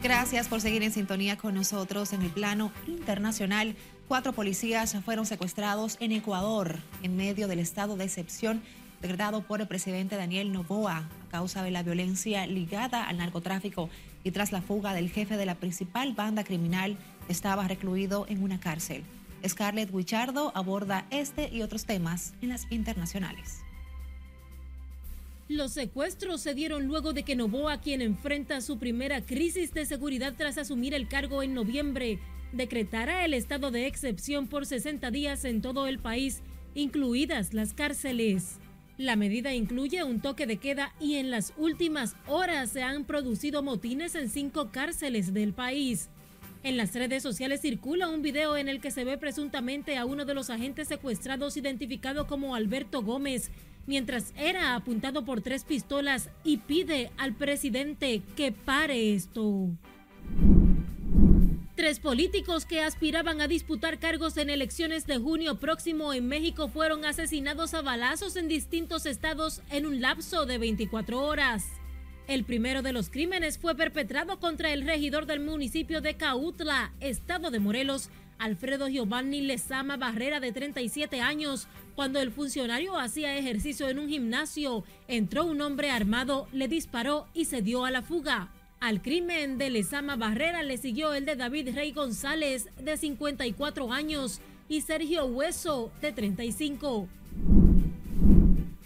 Gracias 0.00 0.46
por 0.46 0.60
seguir 0.60 0.84
en 0.84 0.92
sintonía 0.92 1.36
con 1.36 1.56
nosotros 1.56 2.12
en 2.12 2.22
el 2.22 2.30
plano 2.30 2.70
internacional. 2.86 3.74
Cuatro 4.06 4.32
policías 4.32 4.96
fueron 5.04 5.26
secuestrados 5.26 5.96
en 5.98 6.12
Ecuador 6.12 6.78
en 7.02 7.16
medio 7.16 7.48
del 7.48 7.58
estado 7.58 7.96
de 7.96 8.04
excepción 8.04 8.62
decretado 9.00 9.42
por 9.42 9.60
el 9.60 9.68
presidente 9.68 10.16
Daniel 10.16 10.52
Novoa 10.52 10.98
a 10.98 11.30
causa 11.30 11.62
de 11.62 11.70
la 11.70 11.82
violencia 11.82 12.46
ligada 12.46 13.04
al 13.04 13.18
narcotráfico 13.18 13.88
y 14.24 14.30
tras 14.30 14.52
la 14.52 14.62
fuga 14.62 14.92
del 14.92 15.10
jefe 15.10 15.36
de 15.36 15.46
la 15.46 15.54
principal 15.54 16.12
banda 16.12 16.44
criminal 16.44 16.96
estaba 17.28 17.66
recluido 17.66 18.26
en 18.28 18.42
una 18.42 18.60
cárcel. 18.60 19.02
Scarlett 19.46 19.92
Wichardo 19.92 20.52
aborda 20.54 21.06
este 21.10 21.48
y 21.50 21.62
otros 21.62 21.86
temas 21.86 22.34
en 22.42 22.50
las 22.50 22.70
internacionales. 22.70 23.60
Los 25.48 25.72
secuestros 25.72 26.42
se 26.42 26.54
dieron 26.54 26.86
luego 26.86 27.12
de 27.12 27.24
que 27.24 27.34
Novoa, 27.34 27.80
quien 27.80 28.02
enfrenta 28.02 28.60
su 28.60 28.78
primera 28.78 29.20
crisis 29.22 29.72
de 29.72 29.84
seguridad 29.84 30.34
tras 30.36 30.58
asumir 30.58 30.94
el 30.94 31.08
cargo 31.08 31.42
en 31.42 31.54
noviembre, 31.54 32.20
decretara 32.52 33.24
el 33.24 33.34
estado 33.34 33.72
de 33.72 33.86
excepción 33.86 34.46
por 34.46 34.64
60 34.64 35.10
días 35.10 35.44
en 35.44 35.60
todo 35.60 35.88
el 35.88 35.98
país, 35.98 36.42
incluidas 36.74 37.52
las 37.52 37.74
cárceles. 37.74 38.60
La 39.00 39.16
medida 39.16 39.54
incluye 39.54 40.04
un 40.04 40.20
toque 40.20 40.46
de 40.46 40.58
queda 40.58 40.92
y 41.00 41.14
en 41.14 41.30
las 41.30 41.54
últimas 41.56 42.16
horas 42.26 42.68
se 42.68 42.82
han 42.82 43.06
producido 43.06 43.62
motines 43.62 44.14
en 44.14 44.28
cinco 44.28 44.68
cárceles 44.70 45.32
del 45.32 45.54
país. 45.54 46.10
En 46.64 46.76
las 46.76 46.94
redes 46.94 47.22
sociales 47.22 47.62
circula 47.62 48.10
un 48.10 48.20
video 48.20 48.58
en 48.58 48.68
el 48.68 48.78
que 48.78 48.90
se 48.90 49.04
ve 49.04 49.16
presuntamente 49.16 49.96
a 49.96 50.04
uno 50.04 50.26
de 50.26 50.34
los 50.34 50.50
agentes 50.50 50.86
secuestrados 50.88 51.56
identificado 51.56 52.26
como 52.26 52.54
Alberto 52.54 53.00
Gómez, 53.02 53.50
mientras 53.86 54.34
era 54.36 54.74
apuntado 54.74 55.24
por 55.24 55.40
tres 55.40 55.64
pistolas 55.64 56.28
y 56.44 56.58
pide 56.58 57.10
al 57.16 57.32
presidente 57.32 58.20
que 58.36 58.52
pare 58.52 59.14
esto. 59.14 59.70
Tres 61.80 61.98
políticos 61.98 62.66
que 62.66 62.82
aspiraban 62.82 63.40
a 63.40 63.48
disputar 63.48 63.98
cargos 63.98 64.36
en 64.36 64.50
elecciones 64.50 65.06
de 65.06 65.16
junio 65.16 65.58
próximo 65.58 66.12
en 66.12 66.28
México 66.28 66.68
fueron 66.68 67.06
asesinados 67.06 67.72
a 67.72 67.80
balazos 67.80 68.36
en 68.36 68.48
distintos 68.48 69.06
estados 69.06 69.62
en 69.70 69.86
un 69.86 70.02
lapso 70.02 70.44
de 70.44 70.58
24 70.58 71.24
horas. 71.24 71.68
El 72.28 72.44
primero 72.44 72.82
de 72.82 72.92
los 72.92 73.08
crímenes 73.08 73.56
fue 73.56 73.74
perpetrado 73.76 74.38
contra 74.40 74.74
el 74.74 74.82
regidor 74.82 75.24
del 75.24 75.40
municipio 75.40 76.02
de 76.02 76.18
Cautla, 76.18 76.92
estado 77.00 77.50
de 77.50 77.60
Morelos, 77.60 78.10
Alfredo 78.38 78.86
Giovanni 78.86 79.40
Lezama 79.40 79.96
Barrera, 79.96 80.38
de 80.38 80.52
37 80.52 81.22
años, 81.22 81.66
cuando 81.94 82.20
el 82.20 82.30
funcionario 82.30 82.98
hacía 82.98 83.38
ejercicio 83.38 83.88
en 83.88 84.00
un 84.00 84.10
gimnasio. 84.10 84.84
Entró 85.08 85.46
un 85.46 85.62
hombre 85.62 85.90
armado, 85.90 86.46
le 86.52 86.68
disparó 86.68 87.26
y 87.32 87.46
se 87.46 87.62
dio 87.62 87.86
a 87.86 87.90
la 87.90 88.02
fuga. 88.02 88.52
Al 88.80 89.02
crimen 89.02 89.58
de 89.58 89.68
Lezama 89.68 90.16
Barrera 90.16 90.62
le 90.62 90.78
siguió 90.78 91.12
el 91.12 91.26
de 91.26 91.36
David 91.36 91.74
Rey 91.74 91.92
González, 91.92 92.70
de 92.78 92.96
54 92.96 93.92
años, 93.92 94.40
y 94.70 94.80
Sergio 94.80 95.26
Hueso, 95.26 95.92
de 96.00 96.12
35. 96.12 97.06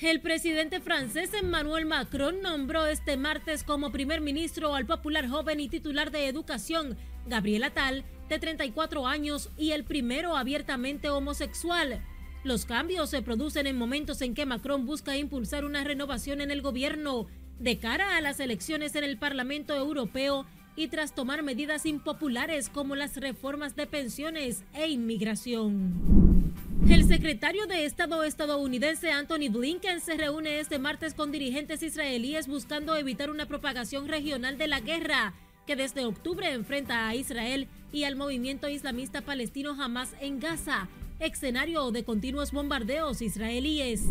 El 0.01 0.21
presidente 0.21 0.81
francés 0.81 1.33
Emmanuel 1.33 1.87
Macron 1.87 2.43
nombró 2.43 2.87
este 2.87 3.17
martes 3.17 3.63
como 3.63 3.93
primer 3.93 4.21
ministro 4.21 4.75
al 4.75 4.85
popular 4.85 5.29
joven 5.29 5.61
y 5.61 5.69
titular 5.69 6.11
de 6.11 6.27
educación, 6.27 6.99
Gabriel 7.29 7.63
Attal, 7.63 8.05
de 8.29 8.41
34 8.41 9.07
años 9.07 9.49
y 9.57 9.71
el 9.71 9.85
primero 9.85 10.37
abiertamente 10.37 11.09
homosexual. 11.09 12.03
Los 12.43 12.65
cambios 12.65 13.11
se 13.11 13.23
producen 13.23 13.69
en 13.69 13.79
momentos 13.79 14.21
en 14.23 14.35
que 14.35 14.45
Macron 14.45 14.87
busca 14.87 15.17
impulsar 15.17 15.65
una 15.65 15.85
renovación 15.85 16.41
en 16.41 16.51
el 16.51 16.63
gobierno 16.63 17.29
de 17.59 17.79
cara 17.79 18.17
a 18.17 18.21
las 18.21 18.41
elecciones 18.41 18.95
en 18.95 19.05
el 19.05 19.19
Parlamento 19.19 19.75
Europeo 19.75 20.47
y 20.77 20.89
tras 20.89 21.15
tomar 21.15 21.43
medidas 21.43 21.87
impopulares 21.87 22.69
como 22.69 22.97
las 22.97 23.17
reformas 23.17 23.77
de 23.77 23.87
pensiones 23.87 24.65
e 24.75 24.89
inmigración. 24.89 26.53
El 26.89 27.05
secretario 27.05 27.67
de 27.67 27.87
Estado 27.87 28.25
estadounidense 28.25 29.11
Anthony 29.11 29.49
Blinken 29.51 30.01
se 30.01 30.17
reúne 30.17 30.61
este 30.61 30.79
martes 30.79 31.15
con 31.15 31.33
dirigentes 31.33 31.83
israelíes 31.83 32.47
buscando 32.47 32.95
evitar 32.97 33.31
una 33.31 33.47
propagación 33.47 34.09
regional 34.09 34.59
de 34.59 34.69
la 34.69 34.81
guerra 34.81 35.33
que 35.67 35.77
desde 35.77 36.05
octubre 36.05 36.53
enfrenta 36.53 37.09
a 37.09 37.15
Israel 37.15 37.69
y 37.91 38.05
al 38.05 38.17
movimiento 38.17 38.69
islamista 38.69 39.23
palestino 39.23 39.81
Hamas 39.81 40.15
en 40.21 40.41
Gaza, 40.41 40.89
escenario 41.21 41.91
de 41.91 42.05
continuos 42.05 42.53
bombardeos 42.53 43.23
israelíes. 43.23 44.03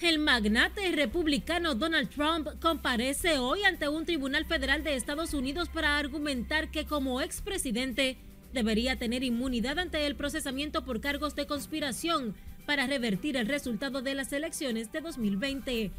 El 0.00 0.20
magnate 0.20 0.92
republicano 0.92 1.74
Donald 1.74 2.08
Trump 2.08 2.48
comparece 2.62 3.38
hoy 3.38 3.64
ante 3.64 3.88
un 3.88 4.06
tribunal 4.06 4.44
federal 4.44 4.84
de 4.84 4.94
Estados 4.94 5.34
Unidos 5.34 5.68
para 5.68 5.98
argumentar 5.98 6.70
que 6.70 6.86
como 6.86 7.20
expresidente 7.20 8.16
debería 8.52 8.96
tener 8.96 9.24
inmunidad 9.24 9.80
ante 9.80 10.06
el 10.06 10.14
procesamiento 10.14 10.84
por 10.84 11.00
cargos 11.00 11.34
de 11.34 11.48
conspiración 11.48 12.36
para 12.64 12.86
revertir 12.86 13.36
el 13.36 13.48
resultado 13.48 14.00
de 14.00 14.14
las 14.14 14.32
elecciones 14.32 14.92
de 14.92 15.00
2020. 15.00 15.90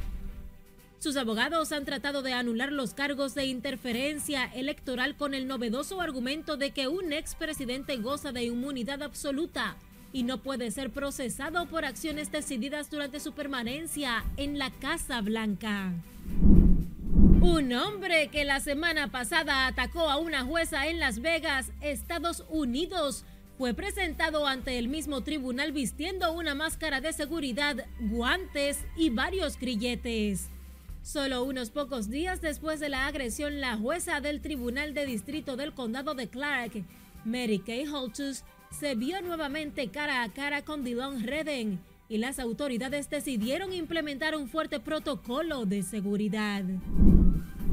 Sus 1.00 1.18
abogados 1.18 1.74
han 1.74 1.84
tratado 1.84 2.22
de 2.22 2.32
anular 2.32 2.72
los 2.72 2.94
cargos 2.94 3.36
de 3.36 3.48
interferencia 3.48 4.46
electoral 4.46 5.18
con 5.18 5.34
el 5.34 5.46
novedoso 5.46 6.00
argumento 6.00 6.56
de 6.56 6.72
que 6.72 6.88
un 6.88 7.12
expresidente 7.12 7.98
goza 7.98 8.32
de 8.32 8.44
inmunidad 8.44 9.04
absoluta 9.04 9.78
y 10.12 10.24
no 10.24 10.42
puede 10.42 10.72
ser 10.72 10.92
procesado 10.92 11.68
por 11.68 11.86
acciones 11.86 12.32
decididas 12.32 12.90
durante 12.90 13.20
su 13.20 13.34
permanencia 13.34 14.24
en 14.38 14.58
la 14.58 14.72
Casa 14.72 15.22
Blanca. 15.22 15.94
Un 17.42 17.74
hombre 17.74 18.28
que 18.28 18.44
la 18.44 18.60
semana 18.60 19.12
pasada 19.12 19.68
atacó 19.68 20.10
a 20.10 20.18
una 20.18 20.44
jueza 20.44 20.88
en 20.88 21.00
Las 21.00 21.20
Vegas, 21.22 21.72
Estados 21.82 22.44
Unidos, 22.50 23.24
fue 23.58 23.74
presentado 23.74 24.48
ante 24.48 24.80
el 24.80 24.88
mismo 24.88 25.22
tribunal 25.22 25.74
vistiendo 25.74 26.32
una 26.32 26.56
máscara 26.56 27.02
de 27.02 27.12
seguridad, 27.12 27.86
guantes 28.00 28.86
y 28.96 29.10
varios 29.10 29.60
grilletes. 29.60 30.48
Solo 31.02 31.44
unos 31.44 31.70
pocos 31.70 32.10
días 32.10 32.40
después 32.40 32.80
de 32.80 32.90
la 32.90 33.08
agresión, 33.08 33.60
la 33.60 33.76
jueza 33.78 34.22
del 34.22 34.42
Tribunal 34.42 34.94
de 34.94 35.06
Distrito 35.06 35.56
del 35.56 35.74
Condado 35.74 36.16
de 36.16 36.30
Clark, 36.30 36.84
Mary 37.26 37.60
Kay 37.60 37.88
Holtus, 37.88 38.44
se 38.72 38.96
vio 38.96 39.22
nuevamente 39.22 39.90
cara 39.90 40.24
a 40.24 40.32
cara 40.32 40.64
con 40.64 40.84
Dylan 40.84 41.24
Redden 41.24 41.80
y 42.08 42.18
las 42.18 42.40
autoridades 42.40 43.10
decidieron 43.10 43.74
implementar 43.74 44.36
un 44.36 44.48
fuerte 44.48 44.80
protocolo 44.80 45.66
de 45.66 45.84
seguridad. 45.84 46.64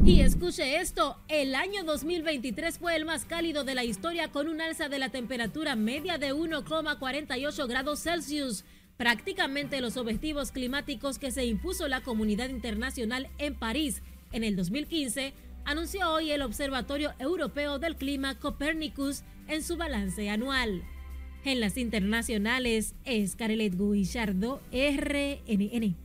Y 0.04 0.20
escuche 0.20 0.80
esto, 0.80 1.18
el 1.28 1.54
año 1.54 1.82
2023 1.84 2.78
fue 2.78 2.96
el 2.96 3.04
más 3.04 3.24
cálido 3.24 3.64
de 3.64 3.74
la 3.74 3.84
historia 3.84 4.30
con 4.30 4.48
un 4.48 4.60
alza 4.60 4.88
de 4.88 4.98
la 4.98 5.08
temperatura 5.08 5.74
media 5.74 6.18
de 6.18 6.32
1,48 6.34 7.68
grados 7.68 8.00
Celsius, 8.00 8.64
prácticamente 8.96 9.80
los 9.80 9.96
objetivos 9.96 10.52
climáticos 10.52 11.18
que 11.18 11.30
se 11.30 11.44
impuso 11.44 11.88
la 11.88 12.02
comunidad 12.02 12.50
internacional 12.50 13.28
en 13.38 13.54
París 13.54 14.02
en 14.32 14.44
el 14.44 14.54
2015, 14.54 15.34
anunció 15.64 16.10
hoy 16.12 16.30
el 16.30 16.42
Observatorio 16.42 17.12
Europeo 17.18 17.78
del 17.78 17.96
Clima 17.96 18.38
Copernicus 18.38 19.24
en 19.48 19.62
su 19.62 19.76
balance 19.76 20.28
anual. 20.30 20.82
En 21.44 21.60
las 21.60 21.76
internacionales, 21.76 22.94
Scarlett 23.26 23.76
Guillardo, 23.76 24.60
RNN. 24.72 25.96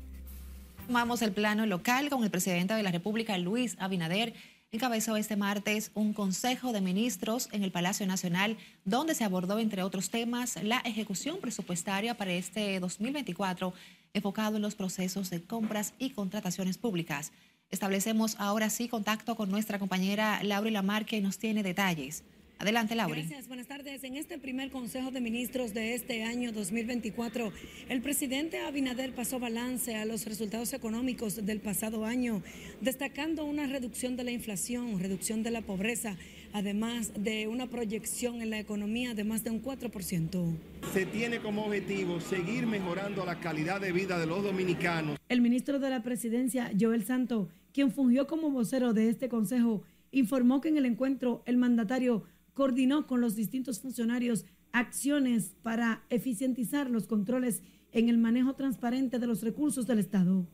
Tomamos 0.86 1.22
el 1.22 1.32
plano 1.32 1.66
local 1.66 2.10
con 2.10 2.24
el 2.24 2.30
presidente 2.30 2.74
de 2.74 2.84
la 2.84 2.92
República, 2.92 3.38
Luis 3.38 3.76
Abinader. 3.80 4.34
encabezó 4.72 5.16
este 5.16 5.36
martes 5.38 5.92
un 5.96 6.14
Consejo 6.14 6.74
de 6.74 6.82
Ministros 6.82 7.50
en 7.52 7.64
el 7.64 7.72
Palacio 7.72 8.06
Nacional, 8.06 8.58
donde 8.86 9.16
se 9.16 9.24
abordó, 9.24 9.60
entre 9.60 9.84
otros 9.84 10.10
temas, 10.10 10.62
la 10.64 10.80
ejecución 10.80 11.38
presupuestaria 11.40 12.16
para 12.16 12.34
este 12.34 12.80
2024, 12.80 13.74
enfocado 14.14 14.58
en 14.58 14.62
los 14.62 14.76
procesos 14.76 15.30
de 15.30 15.42
compras 15.42 15.94
y 15.98 16.12
contrataciones 16.12 16.78
públicas. 16.78 17.32
Establecemos 17.70 18.36
ahora 18.38 18.70
sí 18.70 18.90
contacto 18.90 19.36
con 19.36 19.50
nuestra 19.50 19.80
compañera 19.80 20.44
Laura 20.44 20.70
Lamar, 20.70 21.06
que 21.06 21.22
nos 21.22 21.38
tiene 21.38 21.64
detalles. 21.64 22.24
Adelante, 22.62 22.94
Laura. 22.94 23.16
Gracias, 23.16 23.48
buenas 23.48 23.66
tardes. 23.66 24.04
En 24.04 24.18
este 24.18 24.38
primer 24.38 24.70
Consejo 24.70 25.10
de 25.10 25.20
Ministros 25.20 25.74
de 25.74 25.96
este 25.96 26.24
año 26.24 26.52
2024, 26.52 27.52
el 27.90 28.02
presidente 28.04 28.60
Abinader 28.60 29.16
pasó 29.16 29.40
balance 29.40 29.96
a 29.96 30.06
los 30.06 30.28
resultados 30.28 30.72
económicos 30.74 31.44
del 31.44 31.60
pasado 31.60 32.06
año, 32.06 32.44
destacando 32.80 33.46
una 33.46 33.66
reducción 33.66 34.16
de 34.16 34.26
la 34.26 34.30
inflación, 34.30 35.00
reducción 35.00 35.42
de 35.42 35.50
la 35.50 35.64
pobreza, 35.64 36.18
además 36.54 37.12
de 37.18 37.48
una 37.48 37.66
proyección 37.66 38.44
en 38.44 38.52
la 38.52 38.60
economía 38.60 39.16
de 39.16 39.24
más 39.24 39.44
de 39.44 39.50
un 39.50 39.64
4%. 39.64 40.56
Se 40.94 41.08
tiene 41.08 41.40
como 41.40 41.66
objetivo 41.66 42.20
seguir 42.20 42.68
mejorando 42.68 43.26
la 43.26 43.40
calidad 43.40 43.82
de 43.82 43.92
vida 43.92 44.20
de 44.20 44.28
los 44.28 44.44
dominicanos. 44.44 45.18
El 45.30 45.42
ministro 45.42 45.80
de 45.80 45.90
la 45.90 46.04
Presidencia, 46.04 46.72
Joel 46.80 47.06
Santo, 47.06 47.50
quien 47.74 47.92
fungió 47.92 48.28
como 48.28 48.52
vocero 48.52 48.94
de 48.94 49.10
este 49.10 49.30
consejo, 49.30 49.82
informó 50.12 50.62
que 50.62 50.70
en 50.70 50.78
el 50.78 50.86
encuentro 50.86 51.42
el 51.48 51.58
mandatario 51.58 52.24
coordinó 52.62 53.08
con 53.08 53.22
los 53.22 53.36
distintos 53.36 53.80
funcionarios 53.80 54.46
acciones 54.72 55.56
para 55.64 56.04
eficientizar 56.12 56.92
los 56.92 57.08
controles 57.08 57.64
en 57.92 58.08
el 58.08 58.20
manejo 58.20 58.54
transparente 58.54 59.18
de 59.18 59.26
los 59.26 59.42
recursos 59.42 59.88
del 59.88 59.98
Estado. 59.98 60.46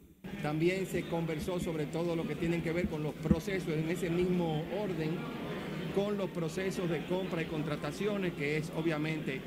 También 0.42 0.86
se 0.86 1.02
conversó 1.10 1.60
sobre 1.60 1.86
todo 1.86 2.16
lo 2.16 2.26
que 2.26 2.36
tienen 2.36 2.62
que 2.62 2.72
ver 2.72 2.88
con 2.88 3.04
los 3.04 3.14
procesos 3.16 3.74
en 3.74 3.90
ese 3.90 4.10
mismo 4.10 4.64
orden, 4.82 5.18
con 5.94 6.16
los 6.16 6.30
procesos 6.30 6.90
de 6.90 7.04
compra 7.08 7.42
y 7.42 7.46
contrataciones, 7.48 8.32
que 8.36 8.56
es 8.56 8.72
obviamente 8.78 9.42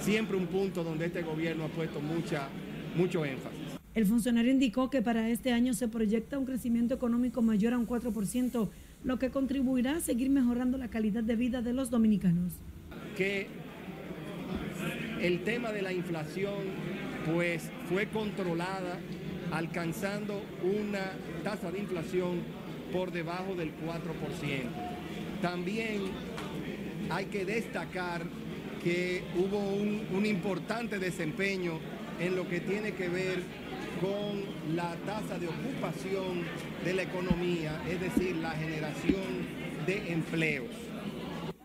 siempre 0.00 0.36
un 0.36 0.48
punto 0.48 0.82
donde 0.82 1.06
este 1.06 1.22
gobierno 1.22 1.66
ha 1.66 1.68
puesto 1.68 2.00
mucha, 2.00 2.48
mucho 2.96 3.24
énfasis. 3.24 3.78
El 3.94 4.06
funcionario 4.06 4.50
indicó 4.50 4.90
que 4.90 5.02
para 5.02 5.28
este 5.28 5.52
año 5.52 5.72
se 5.72 5.86
proyecta 5.86 6.36
un 6.36 6.46
crecimiento 6.46 6.94
económico 6.94 7.42
mayor 7.42 7.74
a 7.74 7.78
un 7.78 7.86
4%, 7.86 8.70
lo 9.04 9.18
que 9.18 9.30
contribuirá 9.30 9.96
a 9.96 10.00
seguir 10.00 10.30
mejorando 10.30 10.78
la 10.78 10.88
calidad 10.88 11.22
de 11.22 11.36
vida 11.36 11.62
de 11.62 11.72
los 11.72 11.90
dominicanos. 11.90 12.52
Que 13.16 13.48
el 15.20 15.42
tema 15.42 15.72
de 15.72 15.82
la 15.82 15.92
inflación 15.92 16.64
pues 17.32 17.70
fue 17.88 18.06
controlada 18.06 18.98
alcanzando 19.52 20.42
una 20.62 21.12
tasa 21.44 21.70
de 21.70 21.78
inflación 21.78 22.40
por 22.92 23.12
debajo 23.12 23.54
del 23.54 23.70
4%. 23.70 25.40
También 25.40 26.02
hay 27.10 27.26
que 27.26 27.44
destacar 27.44 28.22
que 28.82 29.22
hubo 29.36 29.58
un, 29.58 30.02
un 30.12 30.26
importante 30.26 30.98
desempeño 30.98 31.78
en 32.20 32.36
lo 32.36 32.48
que 32.48 32.60
tiene 32.60 32.92
que 32.92 33.08
ver 33.08 33.42
con 34.02 34.74
la 34.74 34.96
tasa 35.06 35.38
de 35.38 35.46
ocupación 35.46 36.42
de 36.84 36.92
la 36.92 37.02
economía, 37.02 37.80
es 37.88 38.00
decir, 38.00 38.34
la 38.36 38.50
generación 38.50 39.22
de 39.86 40.12
empleos. 40.12 40.70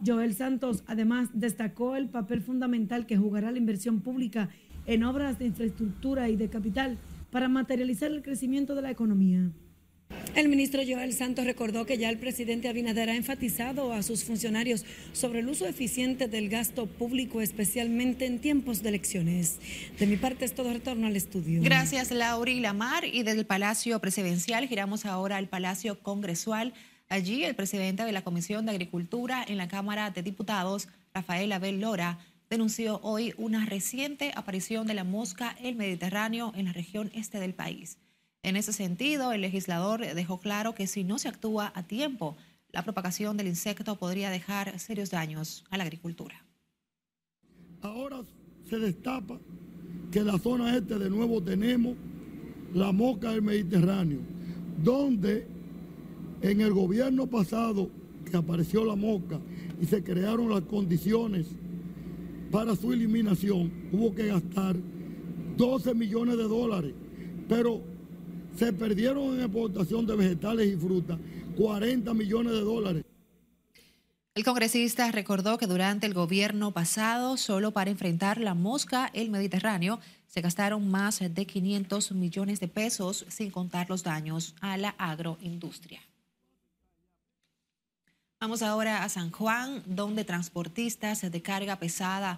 Joel 0.05 0.35
Santos 0.35 0.83
además 0.85 1.29
destacó 1.33 1.95
el 1.95 2.09
papel 2.09 2.41
fundamental 2.41 3.07
que 3.07 3.17
jugará 3.17 3.51
la 3.51 3.57
inversión 3.57 4.01
pública 4.01 4.49
en 4.85 5.03
obras 5.03 5.39
de 5.39 5.47
infraestructura 5.47 6.29
y 6.29 6.35
de 6.35 6.49
capital 6.49 6.99
para 7.31 7.49
materializar 7.49 8.11
el 8.11 8.21
crecimiento 8.21 8.75
de 8.75 8.83
la 8.83 8.91
economía. 8.91 9.49
El 10.37 10.49
ministro 10.49 10.83
Joel 10.87 11.13
Santos 11.13 11.45
recordó 11.45 11.87
que 11.87 11.97
ya 11.97 12.09
el 12.09 12.19
presidente 12.19 12.69
Abinader 12.69 13.09
ha 13.09 13.15
enfatizado 13.15 13.91
a 13.91 14.03
sus 14.03 14.23
funcionarios 14.23 14.85
sobre 15.11 15.39
el 15.39 15.49
uso 15.49 15.65
eficiente 15.65 16.27
del 16.27 16.47
gasto 16.47 16.85
público, 16.85 17.41
especialmente 17.41 18.27
en 18.27 18.37
tiempos 18.37 18.83
de 18.83 18.89
elecciones. 18.89 19.57
De 19.97 20.05
mi 20.05 20.15
parte 20.15 20.45
es 20.45 20.53
todo 20.53 20.71
retorno 20.71 21.07
al 21.07 21.15
estudio. 21.15 21.63
Gracias, 21.63 22.11
Lauri 22.11 22.59
Lamar. 22.59 23.03
Y 23.03 23.23
desde 23.23 23.39
el 23.39 23.45
Palacio 23.47 23.97
Presidencial 23.97 24.67
giramos 24.67 25.07
ahora 25.07 25.37
al 25.37 25.47
Palacio 25.47 25.99
Congresual. 26.03 26.71
Allí 27.09 27.43
el 27.43 27.55
presidente 27.55 28.03
de 28.03 28.11
la 28.11 28.21
Comisión 28.21 28.67
de 28.67 28.73
Agricultura 28.73 29.43
en 29.47 29.57
la 29.57 29.67
Cámara 29.67 30.11
de 30.11 30.21
Diputados, 30.21 30.87
Rafael 31.15 31.51
Abel 31.51 31.81
Lora, 31.81 32.19
denunció 32.47 32.99
hoy 33.01 33.33
una 33.37 33.65
reciente 33.65 34.33
aparición 34.35 34.85
de 34.85 34.93
la 34.93 35.03
mosca 35.03 35.57
el 35.63 35.75
Mediterráneo 35.75 36.53
en 36.55 36.65
la 36.65 36.73
región 36.73 37.09
este 37.15 37.39
del 37.39 37.55
país. 37.55 37.97
En 38.47 38.55
ese 38.55 38.71
sentido, 38.71 39.33
el 39.33 39.41
legislador 39.41 39.99
dejó 39.99 40.39
claro 40.39 40.73
que 40.73 40.87
si 40.87 41.03
no 41.03 41.19
se 41.19 41.27
actúa 41.27 41.73
a 41.75 41.83
tiempo, 41.83 42.37
la 42.71 42.81
propagación 42.81 43.35
del 43.35 43.47
insecto 43.47 43.97
podría 43.97 44.29
dejar 44.29 44.79
serios 44.79 45.09
daños 45.09 45.65
a 45.69 45.75
la 45.75 45.83
agricultura. 45.83 46.45
Ahora 47.81 48.21
se 48.69 48.79
destapa 48.79 49.37
que 50.13 50.19
en 50.19 50.27
la 50.27 50.39
zona 50.39 50.77
este 50.77 50.97
de 50.97 51.09
nuevo 51.09 51.43
tenemos 51.43 51.97
la 52.73 52.93
mosca 52.93 53.31
del 53.31 53.41
Mediterráneo, 53.41 54.21
donde 54.81 55.45
en 56.41 56.61
el 56.61 56.71
gobierno 56.71 57.27
pasado 57.27 57.89
que 58.23 58.37
apareció 58.37 58.85
la 58.85 58.95
mosca 58.95 59.41
y 59.81 59.87
se 59.87 60.01
crearon 60.01 60.51
las 60.51 60.61
condiciones 60.61 61.47
para 62.49 62.77
su 62.77 62.93
eliminación, 62.93 63.89
hubo 63.91 64.15
que 64.15 64.27
gastar 64.27 64.77
12 65.57 65.93
millones 65.95 66.37
de 66.37 66.43
dólares, 66.43 66.93
pero 67.49 67.96
se 68.57 68.73
perdieron 68.73 69.35
en 69.35 69.41
exportación 69.41 70.05
de 70.05 70.15
vegetales 70.15 70.73
y 70.73 70.75
frutas 70.75 71.17
40 71.55 72.13
millones 72.13 72.53
de 72.53 72.61
dólares. 72.61 73.05
El 74.35 74.43
congresista 74.43 75.11
recordó 75.11 75.57
que 75.57 75.65
durante 75.65 76.05
el 76.05 76.13
gobierno 76.13 76.71
pasado, 76.71 77.37
solo 77.37 77.71
para 77.71 77.89
enfrentar 77.89 78.39
la 78.39 78.53
mosca 78.53 79.09
el 79.13 79.31
Mediterráneo, 79.31 79.99
se 80.27 80.41
gastaron 80.41 80.89
más 80.89 81.19
de 81.19 81.45
500 81.47 82.11
millones 82.11 82.59
de 82.59 82.67
pesos, 82.67 83.25
sin 83.29 83.49
contar 83.49 83.89
los 83.89 84.03
daños 84.03 84.53
a 84.61 84.77
la 84.77 84.89
agroindustria. 84.99 86.01
Vamos 88.39 88.61
ahora 88.61 89.03
a 89.03 89.09
San 89.09 89.31
Juan, 89.31 89.81
donde 89.87 90.23
transportistas 90.23 91.21
de 91.31 91.41
carga 91.41 91.79
pesada 91.79 92.37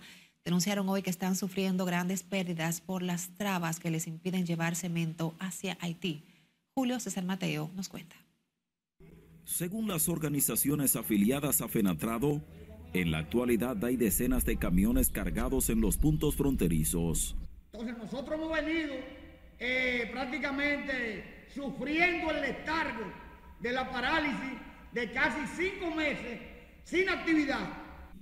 denunciaron 0.50 0.90
hoy 0.90 1.04
que 1.04 1.12
están 1.12 1.36
sufriendo 1.36 1.86
grandes 1.86 2.24
pérdidas 2.24 2.82
por 2.82 3.04
las 3.04 3.30
trabas 3.38 3.80
que 3.80 3.92
les 3.92 4.08
impiden 4.08 4.48
llevar 4.48 4.76
cemento 4.76 5.36
hacia 5.38 5.78
Haití. 5.80 6.24
Julio 6.74 7.00
César 7.00 7.24
Mateo 7.24 7.70
nos 7.76 7.88
cuenta. 7.88 8.16
Según 9.46 9.88
las 9.88 10.10
organizaciones 10.10 10.96
afiliadas 10.96 11.62
a 11.62 11.68
Fenatrado, 11.68 12.42
en 12.94 13.12
la 13.12 13.20
actualidad 13.20 13.86
hay 13.86 13.96
decenas 13.96 14.44
de 14.44 14.58
camiones 14.58 15.12
cargados 15.12 15.70
en 15.70 15.82
los 15.82 15.98
puntos 15.98 16.36
fronterizos. 16.36 17.36
Entonces 17.72 17.96
nosotros 18.00 18.40
hemos 18.40 18.52
venido 18.52 18.96
eh, 19.60 20.10
prácticamente 20.12 21.46
sufriendo 21.54 22.32
el 22.32 22.42
letargo 22.42 23.06
de 23.60 23.72
la 23.72 23.92
parálisis 23.92 24.58
de 24.94 25.12
casi 25.12 25.42
cinco 25.56 25.94
meses 25.94 26.40
sin 26.86 27.08
actividad 27.08 27.79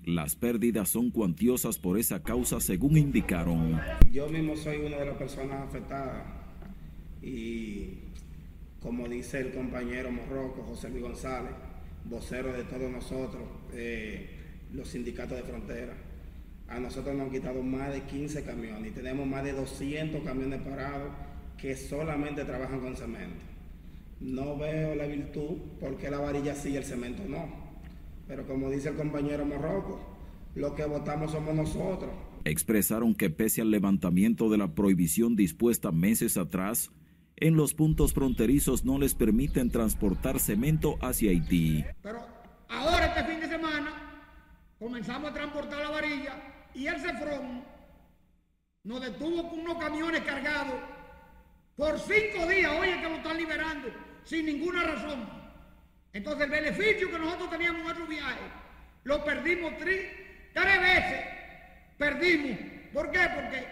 las 0.08 0.38
pérdidas 0.38 0.88
son 0.88 1.12
cuantiosas 1.12 1.78
por 1.78 2.00
esa 2.00 2.24
causa, 2.24 2.62
según 2.62 2.98
indicaron. 2.98 3.78
Yo 4.10 4.30
mismo 4.30 4.56
soy 4.56 4.78
una 4.78 4.96
de 5.00 5.06
las 5.06 5.17
personas 5.17 5.67
afectadas 5.67 6.24
y 7.22 7.89
como 8.82 9.10
dice 9.10 9.41
el 9.41 9.52
compañero 9.52 10.10
Morroco, 10.10 10.63
José 10.63 10.89
Luis 10.91 11.04
González, 11.04 11.52
vocero 12.06 12.54
de 12.54 12.63
todos 12.63 12.89
nosotros, 12.89 13.43
eh, 13.74 14.30
los 14.74 14.88
sindicatos 14.88 15.38
de 15.38 15.43
frontera, 15.43 15.93
a 16.70 16.80
nosotros 16.80 17.13
nos 17.13 17.26
han 17.26 17.34
quitado 17.34 17.62
más 17.62 17.91
de 17.91 18.04
15 18.04 18.43
camiones 18.43 18.91
y 18.91 18.96
tenemos 18.96 19.28
más 19.28 19.43
de 19.43 19.52
200 19.52 20.24
camiones 20.24 20.62
parados 20.62 21.12
que 21.58 21.76
solamente 21.76 22.46
trabajan 22.46 22.80
con 22.80 22.96
cemento. 22.96 23.43
No 24.22 24.58
veo 24.58 24.96
la 24.96 25.06
virtud 25.06 25.58
porque 25.82 26.10
la 26.10 26.20
varilla 26.20 26.56
sí 26.56 26.70
y 26.70 26.78
el 26.78 26.86
cemento 26.86 27.24
no. 27.28 27.67
Pero 28.28 28.46
como 28.46 28.70
dice 28.70 28.90
el 28.90 28.96
compañero 28.96 29.46
Morroco, 29.46 30.00
lo 30.56 30.76
que 30.76 30.86
votamos 30.86 31.32
somos 31.32 31.56
nosotros. 31.56 32.12
Expresaron 32.44 33.16
que 33.16 33.30
pese 33.30 33.62
al 33.62 33.72
levantamiento 33.72 34.50
de 34.50 34.58
la 34.58 34.74
prohibición 34.74 35.36
dispuesta 35.36 35.92
meses 35.92 36.38
atrás, 36.38 36.92
en 37.38 37.56
los 37.56 37.74
puntos 37.74 38.13
fronterizos 38.13 38.84
no 38.84 38.98
les 38.98 39.13
permiten 39.13 39.70
transportar 39.70 40.40
cemento 40.40 40.98
hacia 41.02 41.32
Haití. 41.32 41.86
Pero 42.02 42.20
ahora 42.70 43.06
este 43.08 43.24
fin 43.32 43.40
de 43.40 43.48
semana 43.48 43.92
comenzamos 44.80 45.32
a 45.32 45.34
transportar 45.34 45.80
la 45.80 45.90
varilla 45.92 46.68
y 46.74 46.88
el 46.88 47.00
Cefrón 47.00 47.63
nos 48.84 49.02
detuvo 49.02 49.50
con 49.50 49.60
unos 49.60 49.78
camiones 49.78 50.22
cargados 50.22 50.76
por 51.76 52.00
cinco 52.00 52.48
días, 52.48 52.72
hoy 52.80 52.90
es 52.90 52.98
que 52.98 53.10
lo 53.10 53.16
están 53.18 53.38
liberando, 53.38 53.90
sin 54.24 54.48
ninguna 54.48 54.84
razón. 54.84 55.47
Entonces 56.18 56.46
el 56.46 56.50
beneficio 56.50 57.12
que 57.12 57.20
nosotros 57.20 57.48
teníamos 57.52 57.82
en 57.82 57.88
otro 57.92 58.08
viaje, 58.08 58.42
lo 59.04 59.24
perdimos 59.24 59.78
tres, 59.78 60.02
tres 60.52 60.82
veces. 60.82 61.20
Perdimos. 61.96 62.58
¿Por 62.92 63.12
qué? 63.12 63.20
Porque 63.36 63.68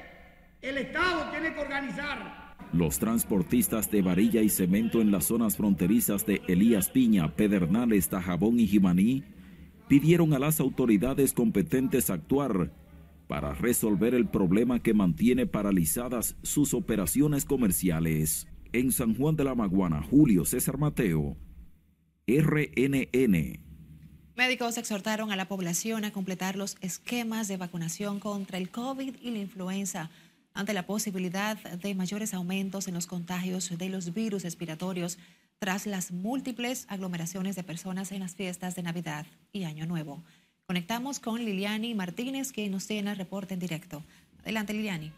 el 0.62 0.78
Estado 0.78 1.32
tiene 1.32 1.56
que 1.56 1.60
organizar 1.60 2.56
Los 2.72 3.00
transportistas 3.00 3.90
de 3.90 4.04
varilla 4.04 4.44
y 4.44 4.50
cemento 4.50 5.02
en 5.02 5.10
las 5.10 5.26
zonas 5.26 5.58
fronterizas 5.58 6.28
de 6.28 6.44
Elías 6.48 6.90
Piña, 6.90 7.36
Pedernales, 7.36 8.10
Tajabón 8.10 8.60
y 8.60 8.68
Jimaní 8.68 9.24
pidieron 9.88 10.36
a 10.36 10.40
las 10.40 10.60
autoridades 10.60 11.34
competentes 11.34 12.12
actuar 12.12 12.72
para 13.28 13.56
resolver 13.56 14.14
el 14.14 14.28
problema 14.28 14.84
que 14.84 14.94
mantiene 14.94 15.48
paralizadas 15.48 16.36
sus 16.44 16.76
operaciones 16.76 17.44
comerciales. 17.44 18.48
En 18.72 18.92
San 18.92 19.16
Juan 19.16 19.36
de 19.36 19.46
la 19.46 19.56
Maguana, 19.56 20.04
Julio 20.04 20.46
César 20.46 20.78
Mateo, 20.78 21.38
RNN. 22.28 23.60
Médicos 24.36 24.78
exhortaron 24.78 25.32
a 25.32 25.36
la 25.36 25.48
población 25.48 26.06
a 26.06 26.12
completar 26.12 26.56
los 26.56 26.76
esquemas 26.82 27.48
de 27.48 27.58
vacunación 27.58 28.20
contra 28.20 28.58
el 28.58 28.70
COVID 28.70 29.16
y 29.22 29.32
la 29.32 29.38
influenza 29.38 30.10
ante 30.54 30.74
la 30.74 30.88
posibilidad 30.88 31.58
de 31.58 31.94
mayores 31.94 32.34
aumentos 32.34 32.88
en 32.88 32.96
los 32.96 33.06
contagios 33.06 33.78
de 33.78 33.90
los 33.90 34.14
virus 34.14 34.44
respiratorios 34.44 35.20
tras 35.60 35.86
las 35.86 36.12
múltiples 36.12 36.86
aglomeraciones 36.90 37.56
de 37.56 37.64
personas 37.64 38.12
en 38.12 38.22
las 38.22 38.36
fiestas 38.36 38.76
de 38.76 38.84
Navidad 38.84 39.28
y 39.54 39.66
Año 39.66 39.86
Nuevo. 39.86 40.24
Conectamos 40.66 41.20
con 41.20 41.46
Liliani 41.46 41.94
Martínez, 41.94 42.52
que 42.52 42.68
nos 42.70 42.88
tiene 42.88 43.12
el 43.12 43.18
reporte 43.18 43.54
en 43.54 43.60
directo. 43.60 44.04
Adelante, 44.42 44.74
Liliani. 44.74 45.12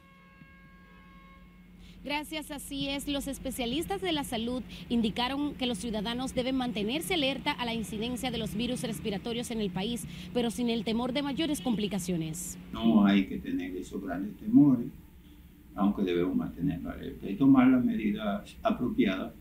Gracias, 2.07 2.51
así 2.51 2.87
es. 2.87 3.05
Los 3.09 3.27
especialistas 3.27 3.99
de 3.99 4.13
la 4.13 4.23
salud 4.23 4.63
indicaron 4.87 5.55
que 5.55 5.65
los 5.65 5.77
ciudadanos 5.77 6.33
deben 6.33 6.55
mantenerse 6.55 7.15
alerta 7.15 7.51
a 7.51 7.65
la 7.65 7.73
incidencia 7.73 8.31
de 8.31 8.37
los 8.37 8.55
virus 8.55 8.81
respiratorios 8.83 9.51
en 9.51 9.59
el 9.59 9.71
país, 9.71 10.07
pero 10.33 10.49
sin 10.49 10.69
el 10.69 10.85
temor 10.85 11.11
de 11.11 11.21
mayores 11.21 11.59
complicaciones. 11.59 12.57
No 12.71 13.05
hay 13.05 13.25
que 13.27 13.39
tener 13.39 13.75
esos 13.75 14.01
grandes 14.01 14.37
temores, 14.37 14.87
aunque 15.75 16.03
debemos 16.03 16.33
mantenerlo 16.33 16.91
alerta 16.91 17.29
y 17.29 17.35
tomar 17.35 17.67
las 17.67 17.83
medidas 17.83 18.55
apropiadas 18.63 19.33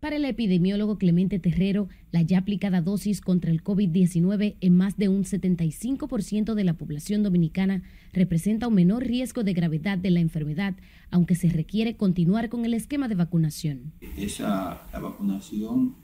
para 0.00 0.16
el 0.16 0.24
epidemiólogo 0.24 0.96
Clemente 0.96 1.38
Terrero, 1.38 1.88
la 2.10 2.22
ya 2.22 2.38
aplicada 2.38 2.80
dosis 2.80 3.20
contra 3.20 3.50
el 3.50 3.62
COVID-19 3.62 4.56
en 4.60 4.76
más 4.76 4.96
de 4.96 5.08
un 5.08 5.24
75% 5.24 6.54
de 6.54 6.64
la 6.64 6.74
población 6.74 7.22
dominicana 7.22 7.82
representa 8.12 8.68
un 8.68 8.74
menor 8.74 9.04
riesgo 9.04 9.44
de 9.44 9.52
gravedad 9.52 9.98
de 9.98 10.10
la 10.10 10.20
enfermedad, 10.20 10.74
aunque 11.10 11.34
se 11.34 11.50
requiere 11.50 11.96
continuar 11.96 12.48
con 12.48 12.64
el 12.64 12.74
esquema 12.74 13.08
de 13.08 13.14
vacunación. 13.14 13.92
Esa 14.16 14.86
la 14.90 14.98
vacunación 14.98 15.94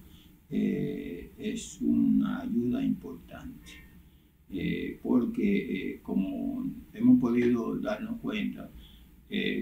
eh, 0.50 1.32
es 1.38 1.80
una 1.80 2.42
ayuda 2.42 2.85
importante, 2.85 3.66
eh, 4.50 5.00
porque 5.02 5.94
eh, 5.94 6.00
como 6.02 6.70
hemos 6.92 7.18
podido 7.18 7.76
darnos 7.78 8.20
cuenta 8.20 8.70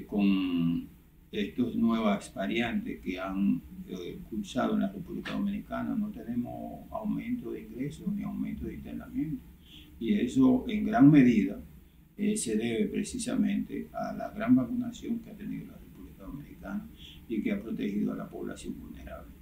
con 0.07 0.87
estas 1.33 1.75
nuevas 1.75 2.33
variantes 2.35 3.01
que 3.01 3.19
han 3.19 3.63
eh, 4.03 4.19
cursado 4.29 4.75
en 4.75 4.81
la 4.81 4.93
República 4.93 5.33
Dominicana, 5.33 5.95
no 5.95 6.11
tenemos 6.11 6.91
aumento 6.91 7.53
de 7.53 7.63
ingresos 7.63 8.09
ni 8.15 8.23
aumento 8.23 8.67
de 8.67 8.75
internamiento. 8.75 9.45
Y 9.99 10.15
eso 10.15 10.65
en 10.69 10.85
gran 10.85 11.11
medida 11.11 11.61
eh, 12.17 12.37
se 12.37 12.57
debe 12.57 12.87
precisamente 12.87 13.89
a 13.93 14.13
la 14.13 14.31
gran 14.31 14.55
vacunación 14.55 15.21
que 15.21 15.31
ha 15.31 15.37
tenido 15.37 15.67
la 15.67 15.79
República 15.79 16.25
Dominicana 16.25 16.89
y 17.29 17.43
que 17.43 17.53
ha 17.53 17.63
protegido 17.63 18.13
a 18.13 18.17
la 18.17 18.29
población 18.29 18.79
vulnerable. 18.79 19.33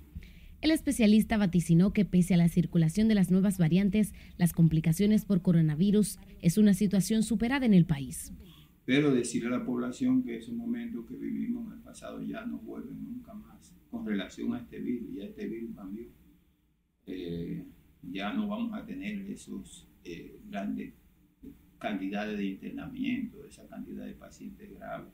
El 0.60 0.70
especialista 0.70 1.36
vaticinó 1.36 1.92
que 1.92 2.04
pese 2.04 2.34
a 2.34 2.36
la 2.36 2.48
circulación 2.48 3.08
de 3.08 3.16
las 3.16 3.30
nuevas 3.32 3.58
variantes, 3.58 4.14
las 4.38 4.52
complicaciones 4.52 5.24
por 5.24 5.42
coronavirus 5.42 6.18
es 6.40 6.56
una 6.56 6.74
situación 6.74 7.24
superada 7.24 7.66
en 7.66 7.74
el 7.74 7.84
país 7.84 8.32
pero 8.85 9.12
decirle 9.12 9.49
a 9.49 9.59
la 9.59 9.64
población 9.64 10.23
que 10.23 10.38
esos 10.38 10.55
momentos 10.55 11.07
que 11.07 11.16
vivimos 11.16 11.66
en 11.66 11.79
el 11.79 11.85
pasado 11.85 12.21
ya 12.23 12.45
no 12.45 12.59
vuelven 12.59 13.03
nunca 13.05 13.33
más 13.35 13.75
con 13.90 14.07
relación 14.07 14.55
a 14.55 14.61
este 14.61 14.81
virus, 14.81 15.14
ya 15.14 15.25
este 15.25 15.47
virus 15.47 15.77
cambió. 15.77 16.07
Eh, 17.07 17.64
ya 18.03 18.33
no 18.33 18.49
vamos 18.49 18.73
a 18.75 18.85
tener 18.85 19.31
esos 19.31 19.87
eh, 20.05 20.40
grandes 20.49 20.95
cantidades 21.79 22.38
de 22.38 22.47
internamiento, 22.47 23.45
esa 23.45 23.66
cantidad 23.66 24.07
de 24.07 24.14
pacientes 24.14 24.73
graves. 24.75 25.12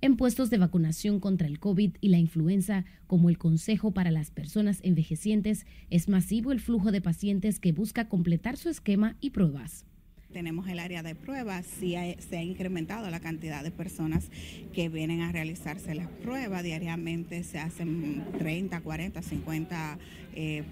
En 0.00 0.16
puestos 0.16 0.48
de 0.48 0.58
vacunación 0.58 1.18
contra 1.18 1.48
el 1.48 1.58
COVID 1.58 1.96
y 2.00 2.08
la 2.08 2.18
influenza, 2.18 2.84
como 3.08 3.30
el 3.30 3.38
Consejo 3.38 3.92
para 3.92 4.12
las 4.12 4.30
Personas 4.30 4.80
Envejecientes, 4.84 5.66
es 5.90 6.08
masivo 6.08 6.52
el 6.52 6.60
flujo 6.60 6.92
de 6.92 7.00
pacientes 7.00 7.58
que 7.58 7.72
busca 7.72 8.08
completar 8.08 8.56
su 8.56 8.68
esquema 8.68 9.16
y 9.20 9.30
pruebas. 9.30 9.87
Tenemos 10.32 10.68
el 10.68 10.78
área 10.78 11.02
de 11.02 11.14
pruebas, 11.14 11.64
sí 11.64 11.94
se 12.18 12.36
ha 12.36 12.42
incrementado 12.42 13.08
la 13.10 13.18
cantidad 13.18 13.62
de 13.62 13.70
personas 13.70 14.28
que 14.74 14.88
vienen 14.88 15.22
a 15.22 15.32
realizarse 15.32 15.94
las 15.94 16.08
pruebas. 16.08 16.62
Diariamente 16.62 17.42
se 17.44 17.58
hacen 17.58 18.24
30, 18.38 18.80
40, 18.80 19.22
50 19.22 19.98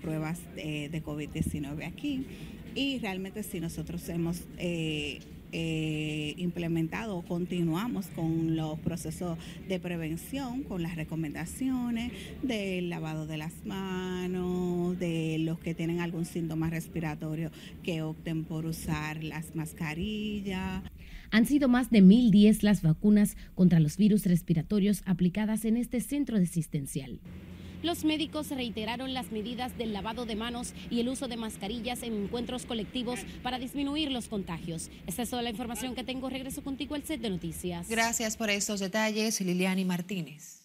pruebas 0.02 0.40
de, 0.54 1.02
COVID-19 1.02 1.86
aquí. 1.86 2.26
Y 2.74 2.98
realmente 2.98 3.42
sí 3.42 3.60
nosotros 3.60 4.06
hemos... 4.08 4.44
Eh, 4.58 5.20
eh, 5.52 6.34
implementado, 6.36 7.22
continuamos 7.22 8.06
con 8.08 8.56
los 8.56 8.78
procesos 8.80 9.38
de 9.68 9.78
prevención, 9.80 10.62
con 10.62 10.82
las 10.82 10.96
recomendaciones 10.96 12.12
del 12.42 12.90
lavado 12.90 13.26
de 13.26 13.36
las 13.36 13.64
manos, 13.64 14.98
de 14.98 15.38
los 15.38 15.58
que 15.58 15.74
tienen 15.74 16.00
algún 16.00 16.24
síntoma 16.24 16.70
respiratorio 16.70 17.50
que 17.82 18.02
opten 18.02 18.44
por 18.44 18.66
usar 18.66 19.22
las 19.22 19.54
mascarillas. 19.54 20.82
Han 21.30 21.46
sido 21.46 21.68
más 21.68 21.90
de 21.90 22.02
1.010 22.02 22.62
las 22.62 22.82
vacunas 22.82 23.36
contra 23.54 23.80
los 23.80 23.96
virus 23.96 24.26
respiratorios 24.26 25.02
aplicadas 25.06 25.64
en 25.64 25.76
este 25.76 26.00
centro 26.00 26.38
de 26.38 26.44
asistencial. 26.44 27.20
Los 27.82 28.04
médicos 28.04 28.50
reiteraron 28.50 29.14
las 29.14 29.30
medidas 29.32 29.76
del 29.76 29.92
lavado 29.92 30.26
de 30.26 30.36
manos 30.36 30.74
y 30.90 31.00
el 31.00 31.08
uso 31.08 31.28
de 31.28 31.36
mascarillas 31.36 32.02
en 32.02 32.14
encuentros 32.24 32.66
colectivos 32.66 33.20
para 33.42 33.58
disminuir 33.58 34.10
los 34.10 34.28
contagios. 34.28 34.90
Esta 35.06 35.22
es 35.22 35.30
toda 35.30 35.42
la 35.42 35.50
información 35.50 35.94
que 35.94 36.04
tengo. 36.04 36.28
Regreso 36.28 36.62
contigo 36.62 36.94
al 36.94 37.04
set 37.04 37.20
de 37.20 37.30
noticias. 37.30 37.88
Gracias 37.88 38.36
por 38.36 38.50
estos 38.50 38.80
detalles, 38.80 39.40
Liliani 39.40 39.84
Martínez. 39.84 40.62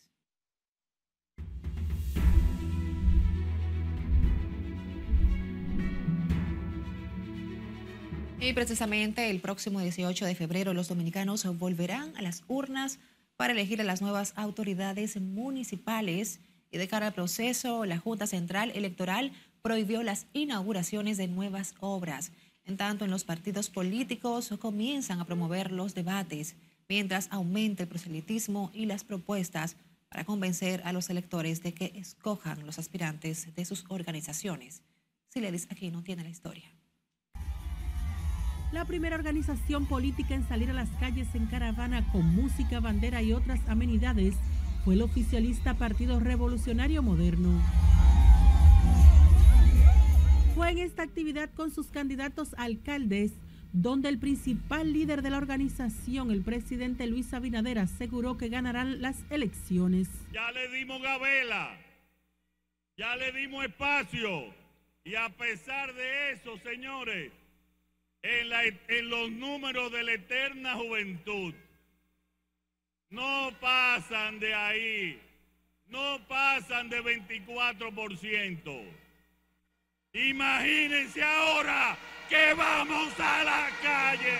Y 8.40 8.54
precisamente 8.54 9.30
el 9.30 9.40
próximo 9.40 9.82
18 9.82 10.26
de 10.26 10.34
febrero 10.34 10.74
los 10.74 10.88
dominicanos 10.88 11.46
volverán 11.60 12.18
a 12.18 12.24
las 12.24 12.44
urnas 12.48 12.98
para 13.38 13.54
elegir 13.54 13.80
a 13.82 13.84
las 13.84 14.02
nuevas 14.02 14.34
autoridades 14.36 15.22
municipales 15.22 16.40
y 16.72 16.78
de 16.78 16.88
cara 16.88 17.08
al 17.08 17.14
proceso, 17.14 17.86
la 17.86 18.00
Junta 18.00 18.26
Central 18.26 18.72
Electoral 18.74 19.34
prohibió 19.62 20.02
las 20.04 20.26
inauguraciones 20.34 21.18
de 21.18 21.28
nuevas 21.28 21.76
obras. 21.80 22.32
En 22.66 22.78
tanto, 22.78 23.06
en 23.06 23.12
los 23.12 23.26
partidos 23.26 23.70
políticos 23.70 24.54
comienzan 24.60 25.20
a 25.20 25.26
promover 25.26 25.72
los 25.72 25.94
debates, 25.94 26.56
mientras 26.88 27.28
aumenta 27.32 27.84
el 27.84 27.90
proselitismo 27.90 28.72
y 28.74 28.86
las 28.86 29.04
propuestas 29.04 29.76
para 30.10 30.26
convencer 30.26 30.82
a 30.86 30.94
los 30.94 31.10
electores 31.10 31.64
de 31.64 31.74
que 31.74 31.94
escojan 31.96 32.66
los 32.66 32.80
aspirantes 32.80 33.54
de 33.56 33.66
sus 33.66 33.86
organizaciones. 33.88 34.82
Si 35.30 35.40
le 35.40 35.52
dice 35.52 35.68
aquí 35.72 35.90
no 35.90 36.04
tiene 36.04 36.24
la 36.24 36.30
historia. 36.30 36.70
La 38.74 38.86
primera 38.86 39.16
organización 39.16 39.86
política 39.86 40.34
en 40.34 40.48
salir 40.48 40.70
a 40.70 40.74
las 40.74 40.90
calles 40.92 41.28
en 41.34 41.46
caravana 41.48 42.10
con 42.12 42.26
música, 42.36 42.80
bandera 42.80 43.22
y 43.22 43.34
otras 43.34 43.60
amenidades 43.68 44.36
fue 44.84 44.96
el 44.96 45.02
oficialista 45.02 45.76
Partido 45.76 46.20
Revolucionario 46.20 47.04
Moderno. 47.04 47.62
Fue 50.56 50.72
en 50.72 50.80
esta 50.80 51.04
actividad 51.04 51.50
con 51.54 51.72
sus 51.72 51.88
candidatos 51.88 52.56
alcaldes 52.58 53.34
donde 53.74 54.10
el 54.10 54.20
principal 54.20 54.92
líder 54.92 55.22
de 55.22 55.30
la 55.30 55.38
organización, 55.38 56.30
el 56.32 56.42
presidente 56.42 57.08
Luis 57.08 57.34
Abinader, 57.34 57.80
aseguró 57.80 58.38
que 58.38 58.50
ganarán 58.50 59.02
las 59.02 59.24
elecciones. 59.30 60.10
Ya 60.34 60.52
le 60.52 60.68
dimos 60.70 61.02
gabela, 61.02 61.78
ya 62.98 63.16
le 63.16 63.32
dimos 63.32 63.64
espacio 63.64 64.54
y 65.04 65.16
a 65.16 65.30
pesar 65.30 65.94
de 65.94 66.32
eso, 66.34 66.58
señores, 66.64 67.32
en, 68.24 68.52
en 68.90 69.10
los 69.10 69.32
números 69.32 69.92
de 69.92 70.04
la 70.04 70.14
eterna 70.14 70.76
juventud, 70.76 71.54
no 73.12 73.50
pasan 73.60 74.40
de 74.40 74.54
ahí, 74.54 75.20
no 75.90 76.18
pasan 76.28 76.90
de 76.90 77.02
24%. 77.02 78.82
Imagínense 80.14 81.22
ahora 81.22 81.98
que 82.30 82.54
vamos 82.58 83.14
a 83.20 83.44
la 83.44 83.68
calle. 83.84 84.38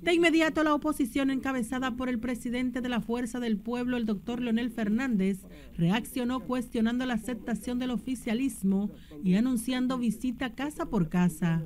De 0.00 0.14
inmediato 0.14 0.64
la 0.64 0.74
oposición 0.74 1.30
encabezada 1.30 1.96
por 1.96 2.08
el 2.08 2.18
presidente 2.18 2.80
de 2.80 2.88
la 2.88 3.00
Fuerza 3.00 3.38
del 3.40 3.58
Pueblo, 3.58 3.96
el 3.96 4.06
doctor 4.06 4.40
Leonel 4.40 4.70
Fernández, 4.70 5.38
reaccionó 5.76 6.40
cuestionando 6.40 7.06
la 7.06 7.14
aceptación 7.14 7.78
del 7.78 7.90
oficialismo 7.90 8.90
y 9.22 9.34
anunciando 9.34 9.98
visita 9.98 10.54
casa 10.54 10.86
por 10.86 11.08
casa. 11.08 11.62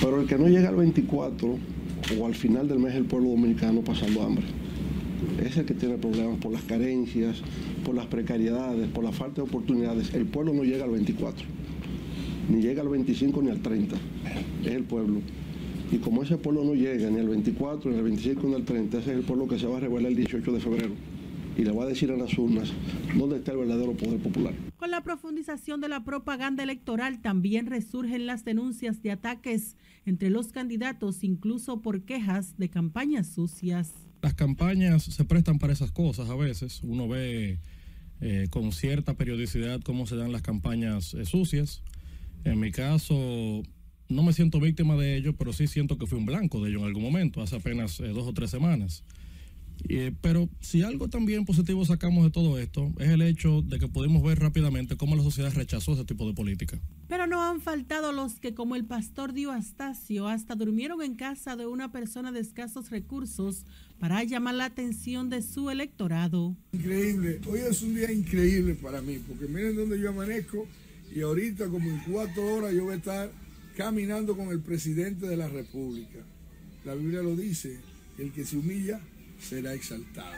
Pero 0.00 0.20
el 0.20 0.26
que 0.26 0.38
no 0.38 0.48
llega 0.48 0.68
al 0.68 0.76
24 0.76 1.58
o 2.18 2.26
al 2.26 2.34
final 2.34 2.66
del 2.68 2.78
mes 2.78 2.94
el 2.94 3.04
pueblo 3.04 3.30
dominicano 3.30 3.82
pasando 3.82 4.22
hambre 4.22 4.46
es 5.42 5.56
el 5.56 5.64
que 5.64 5.74
tiene 5.74 5.96
problemas 5.96 6.38
por 6.38 6.52
las 6.52 6.62
carencias, 6.62 7.42
por 7.84 7.94
las 7.94 8.06
precariedades, 8.06 8.88
por 8.88 9.04
la 9.04 9.12
falta 9.12 9.42
de 9.42 9.48
oportunidades. 9.48 10.14
El 10.14 10.26
pueblo 10.26 10.52
no 10.52 10.64
llega 10.64 10.84
al 10.84 10.90
24, 10.90 11.46
ni 12.48 12.62
llega 12.62 12.82
al 12.82 12.88
25 12.88 13.42
ni 13.42 13.50
al 13.50 13.60
30, 13.60 13.96
es 14.64 14.72
el 14.72 14.84
pueblo. 14.84 15.20
Y 15.92 15.98
como 15.98 16.22
ese 16.22 16.36
pueblo 16.36 16.64
no 16.64 16.74
llega 16.74 17.10
ni 17.10 17.18
al 17.18 17.28
24, 17.28 17.90
ni 17.90 17.96
al 17.96 18.04
25 18.04 18.46
ni 18.46 18.54
al 18.54 18.64
30, 18.64 18.98
ese 18.98 19.10
es 19.10 19.18
el 19.18 19.24
pueblo 19.24 19.48
que 19.48 19.58
se 19.58 19.66
va 19.66 19.78
a 19.78 19.80
revelar 19.80 20.10
el 20.10 20.16
18 20.16 20.52
de 20.52 20.60
febrero. 20.60 20.92
Y 21.56 21.64
le 21.64 21.72
va 21.72 21.82
a 21.82 21.86
decir 21.86 22.10
a 22.12 22.16
las 22.16 22.38
urnas 22.38 22.72
dónde 23.16 23.36
está 23.36 23.52
el 23.52 23.58
verdadero 23.58 23.92
poder 23.94 24.20
popular. 24.20 24.54
Con 24.76 24.90
la 24.90 25.02
profundización 25.02 25.80
de 25.80 25.88
la 25.88 26.04
propaganda 26.04 26.62
electoral 26.62 27.20
también 27.20 27.66
resurgen 27.66 28.26
las 28.26 28.44
denuncias 28.44 29.02
de 29.02 29.10
ataques 29.10 29.76
entre 30.06 30.30
los 30.30 30.52
candidatos, 30.52 31.24
incluso 31.24 31.82
por 31.82 32.02
quejas 32.02 32.56
de 32.56 32.70
campañas 32.70 33.26
sucias. 33.26 34.09
Las 34.22 34.34
campañas 34.34 35.02
se 35.04 35.24
prestan 35.24 35.58
para 35.58 35.72
esas 35.72 35.92
cosas 35.92 36.28
a 36.28 36.36
veces. 36.36 36.80
Uno 36.82 37.08
ve 37.08 37.58
eh, 38.20 38.48
con 38.50 38.72
cierta 38.72 39.14
periodicidad 39.14 39.80
cómo 39.80 40.06
se 40.06 40.16
dan 40.16 40.30
las 40.30 40.42
campañas 40.42 41.14
eh, 41.14 41.24
sucias. 41.24 41.82
En 42.44 42.60
mi 42.60 42.70
caso, 42.70 43.62
no 44.08 44.22
me 44.22 44.32
siento 44.34 44.60
víctima 44.60 44.96
de 44.96 45.16
ello, 45.16 45.34
pero 45.36 45.52
sí 45.54 45.66
siento 45.66 45.96
que 45.96 46.06
fui 46.06 46.18
un 46.18 46.26
blanco 46.26 46.62
de 46.62 46.70
ello 46.70 46.80
en 46.80 46.84
algún 46.84 47.02
momento, 47.02 47.40
hace 47.42 47.56
apenas 47.56 47.98
eh, 48.00 48.08
dos 48.08 48.26
o 48.26 48.34
tres 48.34 48.50
semanas. 48.50 49.04
Pero 50.20 50.50
si 50.60 50.82
algo 50.82 51.08
también 51.08 51.46
positivo 51.46 51.86
sacamos 51.86 52.22
de 52.22 52.30
todo 52.30 52.58
esto 52.58 52.92
es 52.98 53.08
el 53.08 53.22
hecho 53.22 53.62
de 53.62 53.78
que 53.78 53.88
pudimos 53.88 54.22
ver 54.22 54.38
rápidamente 54.38 54.98
cómo 54.98 55.16
la 55.16 55.22
sociedad 55.22 55.54
rechazó 55.54 55.94
ese 55.94 56.04
tipo 56.04 56.26
de 56.26 56.34
política. 56.34 56.78
Pero 57.10 57.26
no 57.26 57.42
han 57.42 57.60
faltado 57.60 58.12
los 58.12 58.38
que, 58.38 58.54
como 58.54 58.76
el 58.76 58.84
pastor 58.84 59.32
Dio 59.32 59.50
Astacio, 59.50 60.28
hasta 60.28 60.54
durmieron 60.54 61.02
en 61.02 61.16
casa 61.16 61.56
de 61.56 61.66
una 61.66 61.90
persona 61.90 62.30
de 62.30 62.38
escasos 62.38 62.90
recursos 62.90 63.64
para 63.98 64.22
llamar 64.22 64.54
la 64.54 64.66
atención 64.66 65.28
de 65.28 65.42
su 65.42 65.70
electorado. 65.70 66.54
Increíble, 66.70 67.40
hoy 67.48 67.58
es 67.68 67.82
un 67.82 67.96
día 67.96 68.12
increíble 68.12 68.76
para 68.76 69.02
mí, 69.02 69.18
porque 69.26 69.48
miren 69.48 69.74
dónde 69.74 69.98
yo 69.98 70.10
amanezco 70.10 70.68
y 71.12 71.22
ahorita 71.22 71.66
como 71.68 71.90
en 71.90 71.98
cuatro 72.08 72.46
horas 72.46 72.72
yo 72.74 72.84
voy 72.84 72.94
a 72.94 72.98
estar 72.98 73.32
caminando 73.76 74.36
con 74.36 74.50
el 74.50 74.60
presidente 74.60 75.26
de 75.26 75.36
la 75.36 75.48
República. 75.48 76.20
La 76.84 76.94
Biblia 76.94 77.22
lo 77.22 77.34
dice, 77.34 77.80
el 78.18 78.30
que 78.30 78.44
se 78.44 78.56
humilla 78.56 79.00
será 79.40 79.74
exaltado. 79.74 80.36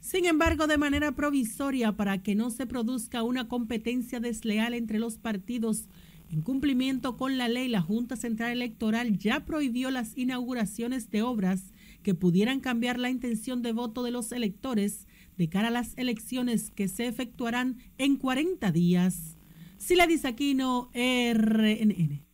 Sin 0.00 0.24
embargo, 0.24 0.66
de 0.66 0.78
manera 0.78 1.12
provisoria, 1.12 1.92
para 1.92 2.22
que 2.22 2.34
no 2.34 2.50
se 2.50 2.66
produzca 2.66 3.22
una 3.22 3.46
competencia 3.46 4.20
desleal 4.20 4.72
entre 4.72 4.98
los 4.98 5.18
partidos, 5.18 5.88
en 6.30 6.42
cumplimiento 6.42 7.16
con 7.16 7.38
la 7.38 7.48
ley, 7.48 7.68
la 7.68 7.80
Junta 7.80 8.16
Central 8.16 8.52
Electoral 8.52 9.18
ya 9.18 9.44
prohibió 9.44 9.90
las 9.90 10.16
inauguraciones 10.16 11.10
de 11.10 11.22
obras 11.22 11.72
que 12.02 12.14
pudieran 12.14 12.60
cambiar 12.60 12.98
la 12.98 13.10
intención 13.10 13.62
de 13.62 13.72
voto 13.72 14.02
de 14.02 14.10
los 14.10 14.32
electores 14.32 15.06
de 15.36 15.48
cara 15.48 15.68
a 15.68 15.70
las 15.70 15.96
elecciones 15.96 16.70
que 16.70 16.88
se 16.88 17.06
efectuarán 17.06 17.78
en 17.98 18.16
40 18.16 18.70
días. 18.72 19.36
Sila 19.78 20.06
Aquino, 20.24 20.90
RNN. 20.94 22.24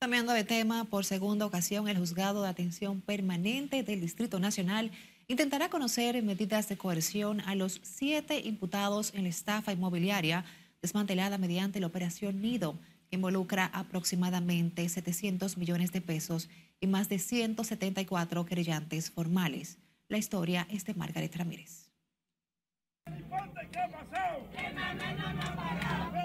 Cambiando 0.00 0.32
de 0.32 0.44
tema, 0.44 0.84
por 0.84 1.04
segunda 1.04 1.46
ocasión, 1.46 1.88
el 1.88 1.98
juzgado 1.98 2.42
de 2.42 2.48
atención 2.48 3.00
permanente 3.00 3.82
del 3.82 4.00
Distrito 4.00 4.38
Nacional 4.38 4.90
intentará 5.28 5.70
conocer 5.70 6.22
medidas 6.22 6.68
de 6.68 6.76
coerción 6.76 7.40
a 7.42 7.54
los 7.54 7.80
siete 7.82 8.40
imputados 8.40 9.14
en 9.14 9.22
la 9.22 9.30
estafa 9.30 9.72
inmobiliaria 9.72 10.44
desmantelada 10.82 11.38
mediante 11.38 11.80
la 11.80 11.86
operación 11.86 12.42
Nido, 12.42 12.78
involucra 13.14 13.66
aproximadamente 13.72 14.88
700 14.88 15.56
millones 15.56 15.92
de 15.92 16.00
pesos 16.00 16.48
y 16.80 16.86
más 16.86 17.08
de 17.08 17.18
174 17.18 18.44
querellantes 18.44 19.10
formales. 19.10 19.78
La 20.08 20.18
historia 20.18 20.66
es 20.70 20.84
de 20.84 20.94
Margaret 20.94 21.34
Ramírez. 21.34 21.90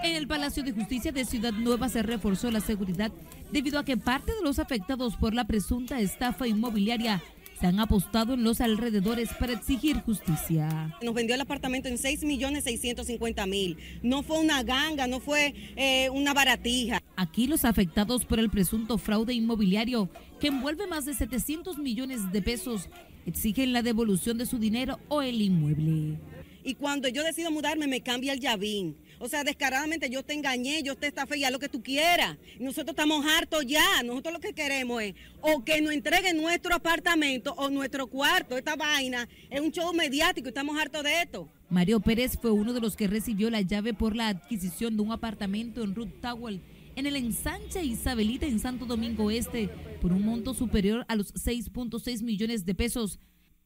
En 0.02 0.16
el 0.16 0.26
Palacio 0.26 0.62
de 0.62 0.72
Justicia 0.72 1.12
de 1.12 1.24
Ciudad 1.24 1.52
Nueva 1.52 1.88
se 1.88 2.02
reforzó 2.02 2.50
la 2.50 2.60
seguridad 2.60 3.12
debido 3.52 3.78
a 3.78 3.84
que 3.84 3.96
parte 3.96 4.32
de 4.32 4.42
los 4.42 4.58
afectados 4.58 5.16
por 5.16 5.34
la 5.34 5.46
presunta 5.46 6.00
estafa 6.00 6.46
inmobiliaria 6.46 7.22
se 7.60 7.66
han 7.66 7.78
apostado 7.78 8.34
en 8.34 8.42
los 8.42 8.60
alrededores 8.62 9.28
para 9.38 9.52
exigir 9.52 10.00
justicia. 10.00 10.96
Nos 11.02 11.14
vendió 11.14 11.34
el 11.34 11.40
apartamento 11.42 11.88
en 11.88 11.98
6 11.98 12.24
millones 12.24 12.64
650 12.64 13.46
mil. 13.46 13.76
No 14.02 14.22
fue 14.22 14.38
una 14.38 14.62
ganga, 14.62 15.06
no 15.06 15.20
fue 15.20 15.54
eh, 15.76 16.08
una 16.10 16.32
baratija. 16.32 17.02
Aquí 17.16 17.46
los 17.46 17.66
afectados 17.66 18.24
por 18.24 18.38
el 18.38 18.48
presunto 18.48 18.96
fraude 18.96 19.34
inmobiliario, 19.34 20.08
que 20.40 20.46
envuelve 20.46 20.86
más 20.86 21.04
de 21.04 21.12
700 21.12 21.76
millones 21.76 22.32
de 22.32 22.40
pesos, 22.40 22.88
exigen 23.26 23.74
la 23.74 23.82
devolución 23.82 24.38
de 24.38 24.46
su 24.46 24.58
dinero 24.58 24.98
o 25.08 25.20
el 25.20 25.42
inmueble. 25.42 26.18
Y 26.62 26.74
cuando 26.74 27.08
yo 27.08 27.22
decido 27.24 27.50
mudarme, 27.50 27.86
me 27.86 28.00
cambia 28.00 28.32
el 28.32 28.40
llavín. 28.40 28.96
O 29.18 29.28
sea, 29.28 29.44
descaradamente 29.44 30.08
yo 30.08 30.22
te 30.22 30.32
engañé, 30.34 30.82
yo 30.82 30.96
te 30.96 31.06
estafé, 31.06 31.38
ya 31.38 31.50
lo 31.50 31.58
que 31.58 31.68
tú 31.68 31.82
quieras. 31.82 32.38
Nosotros 32.58 32.90
estamos 32.90 33.24
hartos 33.26 33.66
ya. 33.66 34.02
Nosotros 34.02 34.34
lo 34.34 34.40
que 34.40 34.52
queremos 34.52 35.02
es 35.02 35.14
o 35.40 35.64
que 35.64 35.80
nos 35.80 35.92
entreguen 35.92 36.36
nuestro 36.36 36.74
apartamento 36.74 37.52
o 37.56 37.68
nuestro 37.68 38.06
cuarto. 38.06 38.56
Esta 38.56 38.76
vaina 38.76 39.28
es 39.50 39.60
un 39.60 39.70
show 39.70 39.92
mediático 39.92 40.48
y 40.48 40.50
estamos 40.50 40.78
hartos 40.78 41.04
de 41.04 41.22
esto. 41.22 41.48
Mario 41.68 42.00
Pérez 42.00 42.38
fue 42.40 42.50
uno 42.50 42.72
de 42.72 42.80
los 42.80 42.96
que 42.96 43.06
recibió 43.06 43.50
la 43.50 43.60
llave 43.60 43.94
por 43.94 44.16
la 44.16 44.28
adquisición 44.28 44.96
de 44.96 45.02
un 45.02 45.12
apartamento 45.12 45.82
en 45.84 45.94
Ruth 45.94 46.20
Tower 46.20 46.60
en 46.96 47.06
el 47.06 47.16
ensanche 47.16 47.82
Isabelita 47.84 48.46
en 48.46 48.58
Santo 48.58 48.84
Domingo 48.84 49.30
Este 49.30 49.68
por 50.00 50.12
un 50.12 50.24
monto 50.24 50.54
superior 50.54 51.04
a 51.08 51.16
los 51.16 51.32
6.6 51.34 52.22
millones 52.22 52.64
de 52.64 52.74
pesos. 52.74 53.18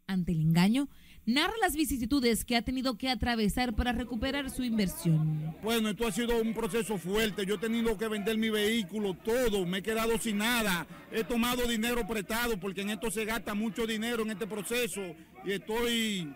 Ante 0.06 0.32
el 0.32 0.40
engaño, 0.40 0.88
narra 1.26 1.54
las 1.60 1.74
vicisitudes 1.74 2.44
que 2.44 2.56
ha 2.56 2.62
tenido 2.62 2.98
que 2.98 3.08
atravesar 3.08 3.74
para 3.74 3.92
recuperar 3.92 4.50
su 4.50 4.62
inversión. 4.62 5.54
Bueno, 5.62 5.88
esto 5.90 6.06
ha 6.06 6.12
sido 6.12 6.40
un 6.40 6.52
proceso 6.54 6.98
fuerte. 6.98 7.46
Yo 7.46 7.54
he 7.54 7.58
tenido 7.58 7.96
que 7.96 8.08
vender 8.08 8.36
mi 8.36 8.50
vehículo, 8.50 9.14
todo. 9.14 9.64
Me 9.66 9.78
he 9.78 9.82
quedado 9.82 10.18
sin 10.18 10.38
nada. 10.38 10.86
He 11.10 11.24
tomado 11.24 11.66
dinero 11.66 12.06
prestado 12.06 12.58
porque 12.58 12.82
en 12.82 12.90
esto 12.90 13.10
se 13.10 13.24
gasta 13.24 13.54
mucho 13.54 13.86
dinero 13.86 14.22
en 14.22 14.30
este 14.30 14.46
proceso 14.46 15.00
y 15.44 15.52
estoy 15.52 16.32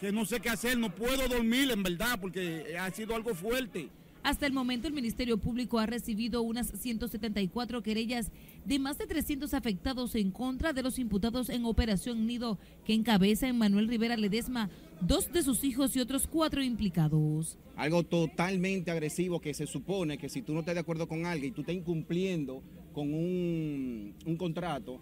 que 0.00 0.10
no 0.10 0.24
sé 0.24 0.40
qué 0.40 0.50
hacer. 0.50 0.78
No 0.78 0.94
puedo 0.94 1.28
dormir 1.28 1.70
en 1.70 1.82
verdad 1.82 2.18
porque 2.20 2.76
ha 2.78 2.90
sido 2.90 3.14
algo 3.14 3.34
fuerte. 3.34 3.90
Hasta 4.22 4.46
el 4.46 4.52
momento, 4.52 4.86
el 4.86 4.92
Ministerio 4.92 5.38
Público 5.38 5.78
ha 5.78 5.86
recibido 5.86 6.42
unas 6.42 6.68
174 6.68 7.82
querellas 7.82 8.30
de 8.64 8.78
más 8.78 8.98
de 8.98 9.06
300 9.06 9.54
afectados 9.54 10.14
en 10.14 10.30
contra 10.30 10.72
de 10.72 10.82
los 10.82 10.98
imputados 10.98 11.48
en 11.48 11.64
Operación 11.64 12.26
Nido, 12.26 12.58
que 12.84 12.94
encabeza 12.94 13.52
Manuel 13.52 13.88
Rivera 13.88 14.16
Ledesma, 14.16 14.70
dos 15.00 15.32
de 15.32 15.42
sus 15.42 15.64
hijos 15.64 15.96
y 15.96 16.00
otros 16.00 16.26
cuatro 16.26 16.62
implicados. 16.62 17.58
Algo 17.76 18.02
totalmente 18.02 18.90
agresivo 18.90 19.40
que 19.40 19.54
se 19.54 19.66
supone 19.66 20.18
que 20.18 20.28
si 20.28 20.42
tú 20.42 20.52
no 20.52 20.60
estás 20.60 20.74
de 20.74 20.80
acuerdo 20.80 21.08
con 21.08 21.26
alguien 21.26 21.52
y 21.52 21.54
tú 21.54 21.62
estás 21.62 21.74
incumpliendo 21.74 22.62
con 22.92 23.12
un, 23.12 24.14
un 24.26 24.36
contrato, 24.36 25.00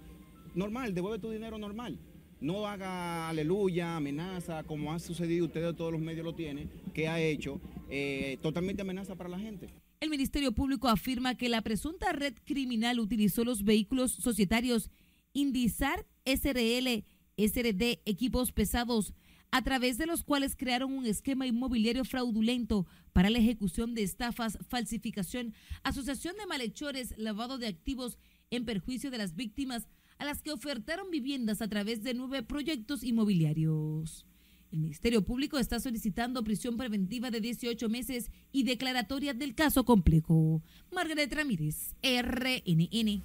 normal, 0.54 0.94
devuelve 0.94 1.18
tu 1.18 1.30
dinero 1.30 1.58
normal 1.58 1.98
no 2.40 2.66
haga 2.66 3.28
aleluya, 3.28 3.96
amenaza, 3.96 4.62
como 4.64 4.92
ha 4.92 4.98
sucedido, 4.98 5.46
ustedes 5.46 5.74
todos 5.76 5.92
los 5.92 6.00
medios 6.00 6.24
lo 6.24 6.34
tienen, 6.34 6.70
que 6.94 7.08
ha 7.08 7.20
hecho, 7.20 7.60
eh, 7.90 8.38
totalmente 8.42 8.82
amenaza 8.82 9.16
para 9.16 9.28
la 9.28 9.38
gente. 9.38 9.68
El 10.00 10.10
Ministerio 10.10 10.52
Público 10.52 10.86
afirma 10.88 11.34
que 11.34 11.48
la 11.48 11.62
presunta 11.62 12.12
red 12.12 12.34
criminal 12.44 13.00
utilizó 13.00 13.42
los 13.42 13.64
vehículos 13.64 14.12
societarios 14.12 14.90
Indizar 15.32 16.06
SRL, 16.24 17.04
SRD, 17.36 18.00
equipos 18.04 18.52
pesados, 18.52 19.12
a 19.50 19.62
través 19.62 19.98
de 19.98 20.06
los 20.06 20.22
cuales 20.22 20.54
crearon 20.56 20.92
un 20.92 21.04
esquema 21.04 21.48
inmobiliario 21.48 22.04
fraudulento 22.04 22.86
para 23.12 23.28
la 23.28 23.38
ejecución 23.38 23.94
de 23.94 24.04
estafas, 24.04 24.58
falsificación, 24.68 25.52
asociación 25.82 26.36
de 26.36 26.46
malhechores, 26.46 27.18
lavado 27.18 27.58
de 27.58 27.66
activos 27.66 28.18
en 28.50 28.64
perjuicio 28.64 29.10
de 29.10 29.18
las 29.18 29.34
víctimas, 29.34 29.88
a 30.18 30.24
las 30.24 30.42
que 30.42 30.52
ofertaron 30.52 31.10
viviendas 31.10 31.60
a 31.60 31.68
través 31.68 32.04
de 32.04 32.14
nueve 32.14 32.44
proyectos 32.44 33.02
inmobiliarios. 33.02 34.27
El 34.70 34.80
Ministerio 34.80 35.22
Público 35.22 35.58
está 35.58 35.80
solicitando 35.80 36.44
prisión 36.44 36.76
preventiva 36.76 37.30
de 37.30 37.40
18 37.40 37.88
meses 37.88 38.30
y 38.52 38.64
declaratoria 38.64 39.32
del 39.32 39.54
caso 39.54 39.84
complejo. 39.84 40.62
Margaret 40.92 41.32
Ramírez, 41.32 41.94
RNN. 42.02 43.22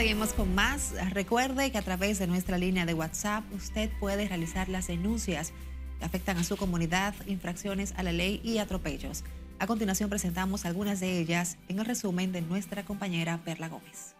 Seguimos 0.00 0.32
con 0.32 0.54
más. 0.54 0.94
Recuerde 1.10 1.70
que 1.70 1.76
a 1.76 1.82
través 1.82 2.18
de 2.18 2.26
nuestra 2.26 2.56
línea 2.56 2.86
de 2.86 2.94
WhatsApp 2.94 3.44
usted 3.52 3.90
puede 4.00 4.26
realizar 4.26 4.70
las 4.70 4.86
denuncias 4.86 5.52
que 5.98 6.06
afectan 6.06 6.38
a 6.38 6.42
su 6.42 6.56
comunidad, 6.56 7.14
infracciones 7.26 7.92
a 7.98 8.02
la 8.02 8.10
ley 8.10 8.40
y 8.42 8.56
atropellos. 8.56 9.24
A 9.58 9.66
continuación 9.66 10.08
presentamos 10.08 10.64
algunas 10.64 11.00
de 11.00 11.20
ellas 11.20 11.58
en 11.68 11.80
el 11.80 11.84
resumen 11.84 12.32
de 12.32 12.40
nuestra 12.40 12.82
compañera 12.82 13.42
Perla 13.44 13.68
Gómez. 13.68 14.14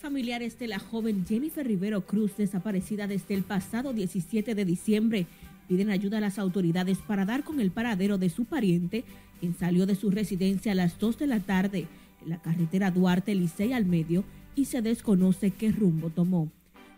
Familiares 0.00 0.58
de 0.58 0.66
la 0.66 0.80
joven 0.80 1.24
Jennifer 1.24 1.64
Rivero 1.64 2.04
Cruz, 2.04 2.36
desaparecida 2.36 3.06
desde 3.06 3.34
el 3.34 3.44
pasado 3.44 3.92
17 3.92 4.56
de 4.56 4.64
diciembre, 4.64 5.26
piden 5.68 5.90
ayuda 5.90 6.18
a 6.18 6.22
las 6.22 6.40
autoridades 6.40 6.98
para 6.98 7.24
dar 7.24 7.44
con 7.44 7.60
el 7.60 7.70
paradero 7.70 8.18
de 8.18 8.30
su 8.30 8.46
pariente, 8.46 9.04
quien 9.38 9.56
salió 9.56 9.86
de 9.86 9.94
su 9.94 10.10
residencia 10.10 10.72
a 10.72 10.74
las 10.74 10.98
2 10.98 11.18
de 11.18 11.26
la 11.28 11.38
tarde 11.38 11.86
la 12.28 12.40
carretera 12.40 12.90
Duarte 12.90 13.34
Licey 13.34 13.72
al 13.72 13.86
medio 13.86 14.24
y 14.54 14.66
se 14.66 14.82
desconoce 14.82 15.50
qué 15.50 15.72
rumbo 15.72 16.10
tomó. 16.10 16.50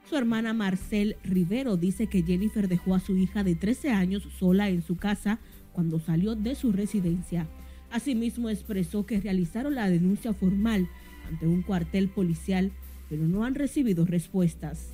Su 0.08 0.16
hermana 0.16 0.52
Marcel 0.52 1.16
Rivero 1.22 1.76
dice 1.76 2.08
que 2.08 2.22
Jennifer 2.22 2.68
dejó 2.68 2.94
a 2.94 3.00
su 3.00 3.16
hija 3.16 3.44
de 3.44 3.54
13 3.54 3.90
años 3.90 4.26
sola 4.38 4.68
en 4.68 4.82
su 4.82 4.96
casa 4.96 5.38
cuando 5.72 6.00
salió 6.00 6.34
de 6.34 6.54
su 6.54 6.72
residencia. 6.72 7.46
Asimismo 7.90 8.50
expresó 8.50 9.06
que 9.06 9.20
realizaron 9.20 9.74
la 9.74 9.88
denuncia 9.88 10.32
formal 10.32 10.88
ante 11.28 11.46
un 11.46 11.62
cuartel 11.62 12.08
policial, 12.08 12.72
pero 13.08 13.26
no 13.26 13.44
han 13.44 13.54
recibido 13.54 14.04
respuestas. 14.04 14.88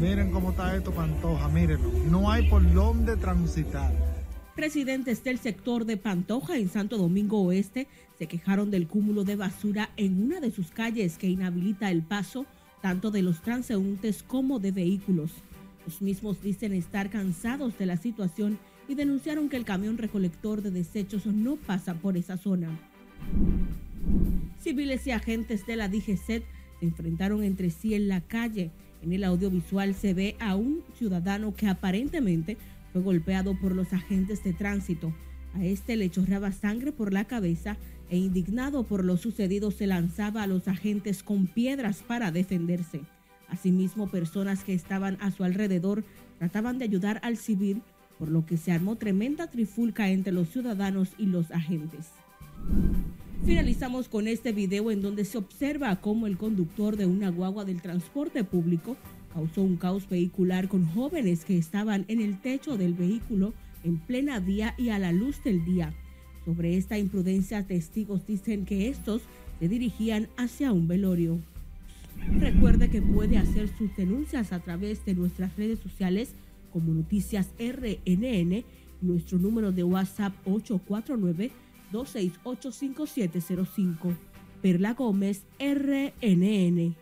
Miren 0.00 0.30
cómo 0.30 0.50
está 0.50 0.76
esto, 0.76 0.92
Pantoja, 0.92 1.48
mírenlo. 1.48 1.90
No 2.10 2.30
hay 2.30 2.48
por 2.48 2.72
dónde 2.72 3.16
transitar. 3.16 3.92
Residentes 4.56 5.22
del 5.22 5.38
sector 5.38 5.84
de 5.84 5.96
Pantoja 5.96 6.58
en 6.58 6.68
Santo 6.68 6.98
Domingo 6.98 7.40
Oeste 7.40 7.86
se 8.18 8.26
quejaron 8.26 8.70
del 8.70 8.88
cúmulo 8.88 9.24
de 9.24 9.36
basura 9.36 9.90
en 9.96 10.22
una 10.22 10.40
de 10.40 10.50
sus 10.50 10.70
calles 10.70 11.18
que 11.18 11.28
inhabilita 11.28 11.90
el 11.90 12.02
paso 12.02 12.46
tanto 12.82 13.10
de 13.10 13.22
los 13.22 13.42
transeúntes 13.42 14.22
como 14.22 14.58
de 14.58 14.72
vehículos. 14.72 15.30
Los 15.86 16.02
mismos 16.02 16.42
dicen 16.42 16.72
estar 16.72 17.10
cansados 17.10 17.78
de 17.78 17.86
la 17.86 17.96
situación 17.96 18.58
y 18.88 18.94
denunciaron 18.94 19.48
que 19.48 19.56
el 19.56 19.64
camión 19.64 19.98
recolector 19.98 20.62
de 20.62 20.70
desechos 20.70 21.26
no 21.26 21.56
pasa 21.56 21.94
por 21.94 22.16
esa 22.16 22.36
zona. 22.36 22.68
Civiles 24.60 25.06
y 25.06 25.12
agentes 25.12 25.66
de 25.66 25.76
la 25.76 25.88
DGCET 25.88 26.44
se 26.80 26.86
enfrentaron 26.86 27.44
entre 27.44 27.70
sí 27.70 27.94
en 27.94 28.08
la 28.08 28.20
calle. 28.20 28.72
En 29.02 29.12
el 29.12 29.24
audiovisual 29.24 29.94
se 29.94 30.12
ve 30.12 30.36
a 30.40 30.56
un 30.56 30.82
ciudadano 30.94 31.54
que 31.54 31.68
aparentemente 31.68 32.58
fue 32.92 33.02
golpeado 33.02 33.58
por 33.58 33.74
los 33.74 33.92
agentes 33.92 34.42
de 34.44 34.52
tránsito. 34.52 35.12
A 35.54 35.64
este 35.64 35.96
le 35.96 36.10
chorraba 36.10 36.52
sangre 36.52 36.92
por 36.92 37.12
la 37.12 37.24
cabeza 37.24 37.76
e 38.08 38.16
indignado 38.16 38.84
por 38.84 39.04
lo 39.04 39.16
sucedido 39.16 39.70
se 39.70 39.86
lanzaba 39.86 40.42
a 40.42 40.46
los 40.46 40.68
agentes 40.68 41.22
con 41.22 41.46
piedras 41.46 42.02
para 42.06 42.30
defenderse. 42.30 43.02
Asimismo, 43.48 44.08
personas 44.08 44.64
que 44.64 44.74
estaban 44.74 45.16
a 45.20 45.30
su 45.30 45.44
alrededor 45.44 46.04
trataban 46.38 46.78
de 46.78 46.84
ayudar 46.84 47.20
al 47.24 47.36
civil, 47.36 47.82
por 48.18 48.30
lo 48.30 48.46
que 48.46 48.56
se 48.56 48.72
armó 48.72 48.96
tremenda 48.96 49.48
trifulca 49.48 50.08
entre 50.08 50.32
los 50.32 50.50
ciudadanos 50.50 51.10
y 51.18 51.26
los 51.26 51.50
agentes. 51.50 52.10
Finalizamos 53.44 54.08
con 54.08 54.28
este 54.28 54.52
video 54.52 54.90
en 54.90 55.02
donde 55.02 55.24
se 55.24 55.38
observa 55.38 55.96
cómo 56.00 56.26
el 56.26 56.36
conductor 56.36 56.96
de 56.96 57.06
una 57.06 57.30
guagua 57.30 57.64
del 57.64 57.80
transporte 57.80 58.44
público 58.44 58.96
causó 59.32 59.62
un 59.62 59.76
caos 59.76 60.08
vehicular 60.08 60.68
con 60.68 60.86
jóvenes 60.86 61.44
que 61.44 61.56
estaban 61.56 62.04
en 62.08 62.20
el 62.20 62.40
techo 62.40 62.76
del 62.76 62.94
vehículo 62.94 63.54
en 63.84 63.98
plena 63.98 64.40
día 64.40 64.74
y 64.76 64.90
a 64.90 64.98
la 64.98 65.12
luz 65.12 65.42
del 65.44 65.64
día. 65.64 65.94
Sobre 66.44 66.76
esta 66.76 66.98
imprudencia, 66.98 67.66
testigos 67.66 68.26
dicen 68.26 68.64
que 68.64 68.88
estos 68.88 69.22
se 69.58 69.68
dirigían 69.68 70.28
hacia 70.36 70.72
un 70.72 70.88
velorio. 70.88 71.38
Recuerde 72.38 72.90
que 72.90 73.00
puede 73.00 73.38
hacer 73.38 73.68
sus 73.76 73.94
denuncias 73.96 74.52
a 74.52 74.60
través 74.60 75.04
de 75.04 75.14
nuestras 75.14 75.56
redes 75.56 75.78
sociales 75.78 76.34
como 76.72 76.92
Noticias 76.92 77.48
RNN, 77.58 78.64
nuestro 79.00 79.38
número 79.38 79.72
de 79.72 79.84
WhatsApp 79.84 80.34
849-268-5705. 81.92 84.14
Perla 84.62 84.94
Gómez, 84.94 85.44
RNN. 85.58 86.94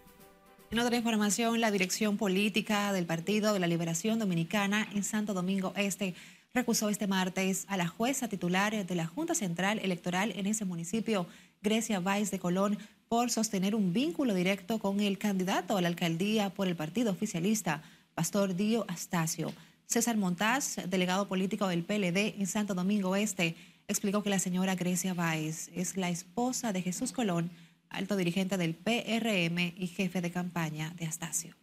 En 0.70 0.78
otra 0.80 0.98
información, 0.98 1.62
la 1.62 1.70
dirección 1.70 2.18
política 2.18 2.92
del 2.92 3.06
Partido 3.06 3.54
de 3.54 3.58
la 3.58 3.66
Liberación 3.66 4.18
Dominicana 4.18 4.86
en 4.94 5.02
Santo 5.02 5.32
Domingo 5.32 5.72
Este 5.76 6.14
recusó 6.52 6.90
este 6.90 7.06
martes 7.06 7.64
a 7.68 7.78
la 7.78 7.88
jueza 7.88 8.28
titular 8.28 8.86
de 8.86 8.94
la 8.94 9.06
Junta 9.06 9.34
Central 9.34 9.78
Electoral 9.78 10.30
en 10.36 10.44
ese 10.44 10.66
municipio, 10.66 11.26
Grecia 11.62 12.00
Valls 12.00 12.30
de 12.30 12.38
Colón, 12.38 12.76
por 13.08 13.30
sostener 13.30 13.74
un 13.74 13.94
vínculo 13.94 14.34
directo 14.34 14.78
con 14.78 15.00
el 15.00 15.16
candidato 15.16 15.78
a 15.78 15.80
la 15.80 15.88
alcaldía 15.88 16.50
por 16.50 16.68
el 16.68 16.76
partido 16.76 17.12
oficialista, 17.12 17.82
Pastor 18.14 18.54
Dio 18.54 18.84
Astacio. 18.88 19.54
César 19.86 20.18
Montaz, 20.18 20.76
delegado 20.86 21.28
político 21.28 21.66
del 21.66 21.82
PLD 21.82 22.38
en 22.38 22.46
Santo 22.46 22.74
Domingo 22.74 23.16
Este, 23.16 23.56
explicó 23.88 24.22
que 24.22 24.28
la 24.28 24.38
señora 24.38 24.74
Grecia 24.74 25.14
Valls 25.14 25.70
es 25.74 25.96
la 25.96 26.10
esposa 26.10 26.74
de 26.74 26.82
Jesús 26.82 27.12
Colón, 27.12 27.50
alto 27.90 28.16
dirigente 28.16 28.56
del 28.56 28.74
PRM 28.74 29.74
y 29.76 29.86
jefe 29.86 30.20
de 30.20 30.30
campaña 30.30 30.92
de 30.98 31.06
Astacio. 31.06 31.54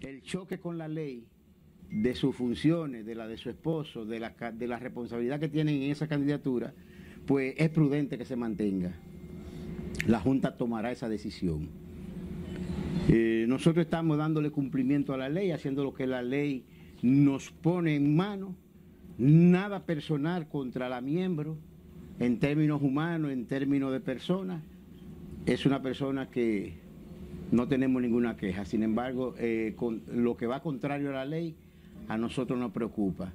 El 0.00 0.22
choque 0.22 0.58
con 0.58 0.78
la 0.78 0.88
ley 0.88 1.26
de 1.90 2.14
sus 2.14 2.36
funciones, 2.36 3.04
de 3.04 3.14
la 3.14 3.26
de 3.26 3.36
su 3.36 3.50
esposo, 3.50 4.04
de 4.04 4.20
la, 4.20 4.30
de 4.30 4.66
la 4.66 4.78
responsabilidad 4.78 5.40
que 5.40 5.48
tienen 5.48 5.82
en 5.82 5.90
esa 5.90 6.06
candidatura, 6.06 6.72
pues 7.26 7.54
es 7.58 7.68
prudente 7.70 8.16
que 8.16 8.24
se 8.24 8.36
mantenga. 8.36 8.94
La 10.06 10.20
Junta 10.20 10.56
tomará 10.56 10.92
esa 10.92 11.08
decisión. 11.08 11.68
Eh, 13.08 13.44
nosotros 13.48 13.84
estamos 13.84 14.18
dándole 14.18 14.50
cumplimiento 14.50 15.12
a 15.12 15.18
la 15.18 15.28
ley, 15.28 15.50
haciendo 15.50 15.82
lo 15.82 15.92
que 15.92 16.06
la 16.06 16.22
ley 16.22 16.64
nos 17.02 17.50
pone 17.50 17.96
en 17.96 18.14
mano, 18.14 18.54
nada 19.18 19.84
personal 19.84 20.48
contra 20.48 20.88
la 20.88 21.00
miembro, 21.00 21.58
en 22.18 22.38
términos 22.38 22.80
humanos, 22.82 23.32
en 23.32 23.46
términos 23.46 23.92
de 23.92 24.00
persona. 24.00 24.62
Es 25.46 25.66
una 25.66 25.82
persona 25.82 26.30
que 26.30 26.78
no 27.50 27.66
tenemos 27.68 28.00
ninguna 28.02 28.36
queja. 28.36 28.64
Sin 28.64 28.82
embargo, 28.82 29.34
eh, 29.38 29.74
lo 30.08 30.36
que 30.36 30.46
va 30.46 30.62
contrario 30.62 31.10
a 31.10 31.12
la 31.12 31.24
ley, 31.24 31.56
a 32.08 32.16
nosotros 32.16 32.58
nos 32.58 32.72
preocupa. 32.72 33.32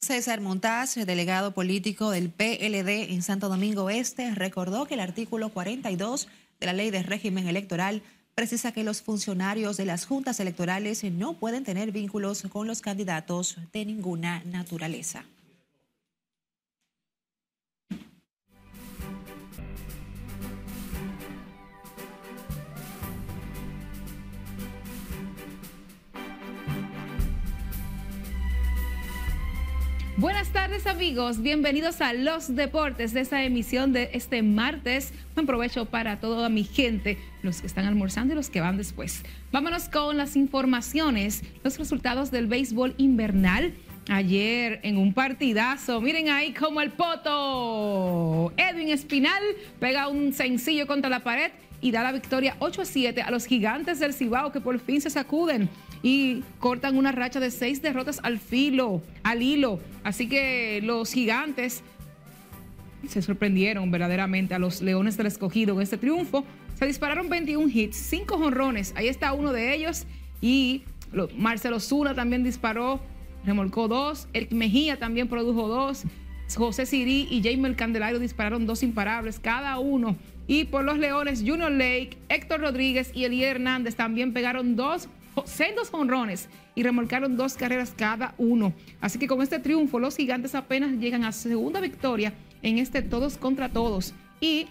César 0.00 0.40
Montaz, 0.40 0.94
delegado 0.94 1.52
político 1.52 2.10
del 2.10 2.30
PLD 2.30 3.12
en 3.12 3.22
Santo 3.22 3.48
Domingo 3.48 3.90
Este, 3.90 4.32
recordó 4.34 4.86
que 4.86 4.94
el 4.94 5.00
artículo 5.00 5.48
42 5.50 6.28
de 6.60 6.66
la 6.66 6.72
Ley 6.72 6.90
de 6.90 7.02
Régimen 7.02 7.48
Electoral 7.48 8.02
precisa 8.34 8.70
que 8.70 8.84
los 8.84 9.02
funcionarios 9.02 9.76
de 9.76 9.84
las 9.84 10.06
juntas 10.06 10.38
electorales 10.38 11.02
no 11.02 11.34
pueden 11.34 11.64
tener 11.64 11.90
vínculos 11.90 12.42
con 12.48 12.68
los 12.68 12.80
candidatos 12.80 13.58
de 13.72 13.84
ninguna 13.84 14.42
naturaleza. 14.44 15.24
Buenas 30.18 30.48
tardes 30.48 30.88
amigos, 30.88 31.42
bienvenidos 31.42 32.00
a 32.00 32.12
Los 32.12 32.56
Deportes 32.56 33.12
de 33.12 33.20
esta 33.20 33.44
emisión 33.44 33.92
de 33.92 34.10
este 34.14 34.42
martes. 34.42 35.12
Buen 35.36 35.46
provecho 35.46 35.84
para 35.84 36.18
toda 36.18 36.48
mi 36.48 36.64
gente, 36.64 37.18
los 37.42 37.60
que 37.60 37.68
están 37.68 37.84
almorzando 37.84 38.34
y 38.34 38.36
los 38.36 38.50
que 38.50 38.60
van 38.60 38.76
después. 38.76 39.22
Vámonos 39.52 39.88
con 39.88 40.16
las 40.16 40.34
informaciones, 40.34 41.44
los 41.62 41.78
resultados 41.78 42.32
del 42.32 42.48
béisbol 42.48 42.96
invernal. 42.98 43.74
Ayer 44.08 44.80
en 44.82 44.96
un 44.96 45.14
partidazo, 45.14 46.00
miren 46.00 46.30
ahí 46.30 46.52
como 46.52 46.80
el 46.80 46.90
poto. 46.90 48.52
Edwin 48.56 48.88
Espinal 48.88 49.42
pega 49.78 50.08
un 50.08 50.32
sencillo 50.32 50.88
contra 50.88 51.08
la 51.08 51.20
pared 51.20 51.52
y 51.80 51.92
da 51.92 52.02
la 52.02 52.10
victoria 52.10 52.56
8 52.58 52.82
a 52.82 52.84
7 52.84 53.22
a 53.22 53.30
los 53.30 53.46
gigantes 53.46 54.00
del 54.00 54.12
Cibao 54.12 54.50
que 54.50 54.60
por 54.60 54.80
fin 54.80 55.00
se 55.00 55.10
sacuden 55.10 55.70
y 56.02 56.42
cortan 56.58 56.96
una 56.96 57.12
racha 57.12 57.40
de 57.40 57.50
seis 57.50 57.82
derrotas 57.82 58.20
al 58.22 58.38
filo, 58.38 59.02
al 59.22 59.42
hilo. 59.42 59.80
Así 60.04 60.28
que 60.28 60.80
los 60.82 61.12
gigantes 61.12 61.82
se 63.06 63.22
sorprendieron 63.22 63.90
verdaderamente 63.90 64.54
a 64.54 64.58
los 64.58 64.82
Leones 64.82 65.16
del 65.16 65.26
Escogido 65.26 65.74
en 65.74 65.82
este 65.82 65.98
triunfo. 65.98 66.44
Se 66.74 66.86
dispararon 66.86 67.28
21 67.28 67.68
hits, 67.72 67.96
5 67.96 68.34
honrones. 68.36 68.92
Ahí 68.96 69.08
está 69.08 69.32
uno 69.32 69.52
de 69.52 69.74
ellos. 69.74 70.06
Y 70.40 70.82
Marcelo 71.36 71.80
Zuna 71.80 72.14
también 72.14 72.44
disparó, 72.44 73.00
remolcó 73.44 73.88
dos. 73.88 74.28
Eric 74.32 74.52
Mejía 74.52 74.98
también 74.98 75.28
produjo 75.28 75.68
dos. 75.68 76.04
José 76.54 76.86
Sirí 76.86 77.28
y 77.30 77.42
Jaime 77.42 77.68
El 77.68 77.76
Candelario 77.76 78.18
dispararon 78.18 78.66
dos 78.66 78.82
imparables 78.82 79.38
cada 79.38 79.78
uno. 79.78 80.16
Y 80.46 80.64
por 80.64 80.84
los 80.84 80.98
Leones, 80.98 81.40
Junior 81.46 81.70
Lake, 81.70 82.16
Héctor 82.30 82.60
Rodríguez 82.60 83.10
y 83.14 83.24
Elier 83.24 83.56
Hernández 83.56 83.96
también 83.96 84.32
pegaron 84.32 84.76
dos 84.76 85.08
sendos 85.46 85.88
honrones 85.92 86.48
y 86.74 86.82
remolcaron 86.82 87.36
dos 87.36 87.54
carreras 87.54 87.92
cada 87.96 88.34
uno. 88.38 88.72
Así 89.00 89.18
que 89.18 89.26
con 89.26 89.42
este 89.42 89.58
triunfo 89.58 89.98
los 89.98 90.16
gigantes 90.16 90.54
apenas 90.54 90.92
llegan 90.92 91.24
a 91.24 91.32
segunda 91.32 91.80
victoria 91.80 92.32
en 92.62 92.78
este 92.78 93.02
todos 93.02 93.36
contra 93.36 93.68
todos. 93.68 94.14
Y 94.40 94.68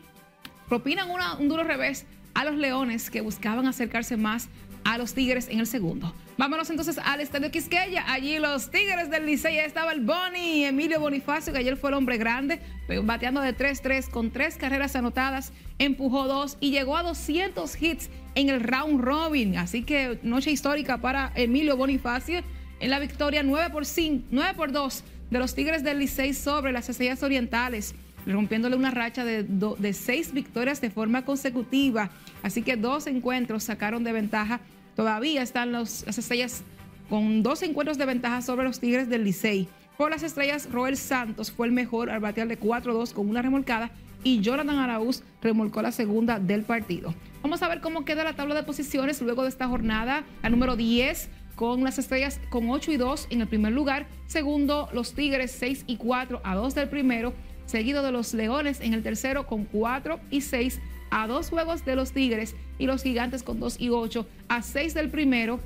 propinan 0.67 1.09
un 1.39 1.47
duro 1.47 1.63
revés 1.63 2.05
a 2.33 2.45
los 2.45 2.55
Leones 2.55 3.09
que 3.09 3.21
buscaban 3.21 3.67
acercarse 3.67 4.15
más 4.15 4.49
a 4.87 4.97
los 4.97 5.13
Tigres 5.13 5.49
en 5.49 5.59
el 5.59 5.67
segundo. 5.67 6.13
Vámonos 6.37 6.69
entonces 6.69 6.97
al 6.97 7.19
Estadio 7.19 7.51
Quisqueya. 7.51 8.09
Allí 8.09 8.39
los 8.39 8.71
Tigres 8.71 9.09
del 9.09 9.25
Licey 9.25 9.57
estaba 9.57 9.91
el 9.91 9.99
Boni, 9.99 10.63
Emilio 10.63 11.01
Bonifacio, 11.01 11.51
que 11.51 11.59
ayer 11.59 11.75
fue 11.75 11.89
el 11.89 11.95
hombre 11.95 12.17
grande, 12.17 12.61
bateando 13.03 13.41
de 13.41 13.53
3-3 13.53 14.09
con 14.09 14.31
tres 14.31 14.55
carreras 14.55 14.95
anotadas, 14.95 15.51
empujó 15.77 16.25
dos 16.27 16.57
y 16.61 16.71
llegó 16.71 16.95
a 16.95 17.03
200 17.03 17.81
hits 17.81 18.09
en 18.35 18.47
el 18.47 18.61
round 18.61 19.01
robin. 19.01 19.57
Así 19.57 19.83
que 19.83 20.19
noche 20.23 20.51
histórica 20.51 20.99
para 20.99 21.33
Emilio 21.35 21.75
Bonifacio 21.75 22.41
en 22.79 22.89
la 22.89 22.99
victoria 22.99 23.43
9 23.43 23.69
por, 23.71 23.85
5, 23.85 24.27
9 24.31 24.53
por 24.55 24.71
2 24.71 25.03
de 25.31 25.39
los 25.39 25.53
Tigres 25.53 25.83
del 25.83 25.99
Licey 25.99 26.33
sobre 26.33 26.71
las 26.71 26.87
Estrellas 26.87 27.21
Orientales 27.23 27.93
rompiéndole 28.25 28.75
una 28.75 28.91
racha 28.91 29.23
de, 29.23 29.93
seis 29.93 30.33
victorias 30.33 30.81
de 30.81 30.89
forma 30.89 31.23
consecutiva. 31.23 32.09
Así 32.43 32.61
que 32.61 32.75
dos 32.75 33.07
encuentros 33.07 33.63
sacaron 33.63 34.03
de 34.03 34.11
ventaja. 34.11 34.59
Todavía 34.97 35.43
están 35.43 35.71
los, 35.71 36.03
las 36.07 36.17
estrellas 36.17 36.63
con 37.07 37.43
dos 37.43 37.61
encuentros 37.61 37.99
de 37.99 38.05
ventaja 38.07 38.41
sobre 38.41 38.65
los 38.65 38.79
Tigres 38.79 39.07
del 39.07 39.23
Licey. 39.23 39.69
Por 39.95 40.09
las 40.09 40.23
estrellas, 40.23 40.67
Roel 40.71 40.97
Santos 40.97 41.51
fue 41.51 41.67
el 41.67 41.71
mejor 41.71 42.09
al 42.09 42.19
batear 42.19 42.47
de 42.47 42.59
4-2 42.59 43.13
con 43.13 43.29
una 43.29 43.43
remolcada 43.43 43.91
y 44.23 44.41
Jonathan 44.41 44.79
Araúz 44.79 45.21
remolcó 45.39 45.83
la 45.83 45.91
segunda 45.91 46.39
del 46.39 46.63
partido. 46.63 47.13
Vamos 47.43 47.61
a 47.61 47.67
ver 47.67 47.79
cómo 47.79 48.05
queda 48.05 48.23
la 48.23 48.33
tabla 48.33 48.55
de 48.55 48.63
posiciones 48.63 49.21
luego 49.21 49.43
de 49.43 49.49
esta 49.49 49.67
jornada. 49.67 50.23
La 50.41 50.49
número 50.49 50.75
10 50.75 51.29
con 51.55 51.83
las 51.83 51.99
estrellas 51.99 52.39
con 52.49 52.67
8 52.67 52.91
y 52.91 52.97
2 52.97 53.27
en 53.29 53.41
el 53.41 53.47
primer 53.47 53.73
lugar. 53.73 54.07
Segundo, 54.25 54.89
los 54.93 55.13
Tigres 55.13 55.51
6 55.51 55.83
y 55.85 55.97
4 55.97 56.41
a 56.43 56.55
2 56.55 56.73
del 56.73 56.89
primero. 56.89 57.35
Seguido 57.67 58.01
de 58.01 58.11
los 58.11 58.33
Leones 58.33 58.81
en 58.81 58.95
el 58.95 59.03
tercero 59.03 59.45
con 59.45 59.65
4 59.65 60.19
y 60.31 60.41
6 60.41 60.79
a 61.09 61.27
dos 61.27 61.49
juegos 61.49 61.85
de 61.85 61.95
los 61.95 62.11
Tigres. 62.11 62.55
Y 62.79 62.85
los 62.85 63.03
Gigantes 63.03 63.43
con 63.43 63.59
2 63.59 63.79
y 63.79 63.89
8 63.89 64.27
a 64.49 64.61
6 64.61 64.93
del 64.93 65.09
primero 65.09 65.59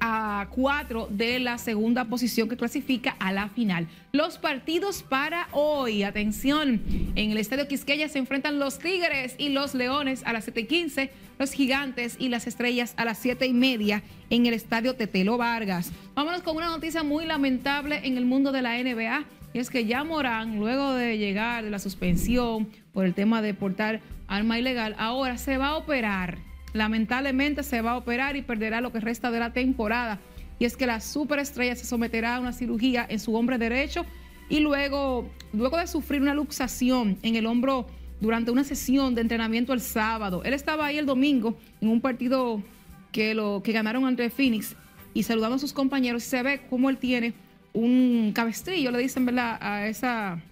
a 0.00 0.48
4 0.50 1.08
de 1.10 1.38
la 1.38 1.58
segunda 1.58 2.06
posición 2.06 2.48
que 2.48 2.56
clasifica 2.56 3.16
a 3.18 3.32
la 3.32 3.48
final. 3.48 3.86
Los 4.12 4.38
partidos 4.38 5.02
para 5.02 5.48
hoy, 5.52 6.02
atención, 6.02 6.80
en 7.14 7.30
el 7.30 7.38
Estadio 7.38 7.68
Quisqueya 7.68 8.08
se 8.08 8.18
enfrentan 8.18 8.58
los 8.58 8.78
Tigres 8.78 9.34
y 9.38 9.50
los 9.50 9.74
Leones 9.74 10.22
a 10.24 10.32
las 10.32 10.44
7 10.44 10.60
y 10.60 10.64
15, 10.66 11.10
los 11.38 11.52
Gigantes 11.52 12.16
y 12.18 12.30
las 12.30 12.46
Estrellas 12.46 12.94
a 12.96 13.04
las 13.04 13.18
7 13.18 13.46
y 13.46 13.52
media 13.52 14.02
en 14.30 14.46
el 14.46 14.54
Estadio 14.54 14.94
Tetelo 14.94 15.36
Vargas. 15.36 15.92
Vámonos 16.14 16.42
con 16.42 16.56
una 16.56 16.66
noticia 16.66 17.02
muy 17.02 17.26
lamentable 17.26 18.00
en 18.04 18.16
el 18.16 18.24
mundo 18.24 18.52
de 18.52 18.62
la 18.62 18.82
NBA. 18.82 19.24
Y 19.52 19.58
es 19.58 19.68
que 19.68 19.84
ya 19.84 20.04
Morán, 20.04 20.60
luego 20.60 20.94
de 20.94 21.18
llegar 21.18 21.64
de 21.64 21.70
la 21.70 21.80
suspensión 21.80 22.68
por 22.92 23.04
el 23.04 23.14
tema 23.14 23.42
de 23.42 23.52
portar 23.52 24.00
arma 24.30 24.58
ilegal, 24.58 24.94
ahora 24.98 25.36
se 25.36 25.58
va 25.58 25.68
a 25.68 25.76
operar 25.76 26.38
lamentablemente 26.72 27.62
se 27.62 27.80
va 27.82 27.92
a 27.92 27.96
operar 27.96 28.36
y 28.36 28.42
perderá 28.42 28.80
lo 28.80 28.92
que 28.92 29.00
resta 29.00 29.30
de 29.30 29.40
la 29.40 29.52
temporada. 29.52 30.20
Y 30.58 30.64
es 30.64 30.76
que 30.76 30.86
la 30.86 31.00
superestrella 31.00 31.74
se 31.74 31.86
someterá 31.86 32.36
a 32.36 32.40
una 32.40 32.52
cirugía 32.52 33.06
en 33.08 33.18
su 33.18 33.34
hombro 33.34 33.58
derecho 33.58 34.04
y 34.48 34.60
luego, 34.60 35.30
luego 35.52 35.78
de 35.78 35.86
sufrir 35.86 36.20
una 36.20 36.34
luxación 36.34 37.18
en 37.22 37.36
el 37.36 37.46
hombro 37.46 37.86
durante 38.20 38.50
una 38.50 38.64
sesión 38.64 39.14
de 39.14 39.22
entrenamiento 39.22 39.72
el 39.72 39.80
sábado. 39.80 40.42
Él 40.44 40.52
estaba 40.52 40.86
ahí 40.86 40.98
el 40.98 41.06
domingo 41.06 41.56
en 41.80 41.88
un 41.88 42.00
partido 42.00 42.62
que, 43.10 43.34
lo, 43.34 43.62
que 43.62 43.72
ganaron 43.72 44.04
ante 44.04 44.28
Phoenix 44.28 44.76
y 45.14 45.22
saludando 45.22 45.56
a 45.56 45.58
sus 45.58 45.72
compañeros. 45.72 46.22
Se 46.22 46.42
ve 46.42 46.60
cómo 46.68 46.90
él 46.90 46.98
tiene 46.98 47.32
un 47.72 48.32
cabestrillo, 48.34 48.90
le 48.90 48.98
dicen, 48.98 49.24
¿verdad? 49.24 49.56
A 49.60 49.86
esa, 49.86 50.42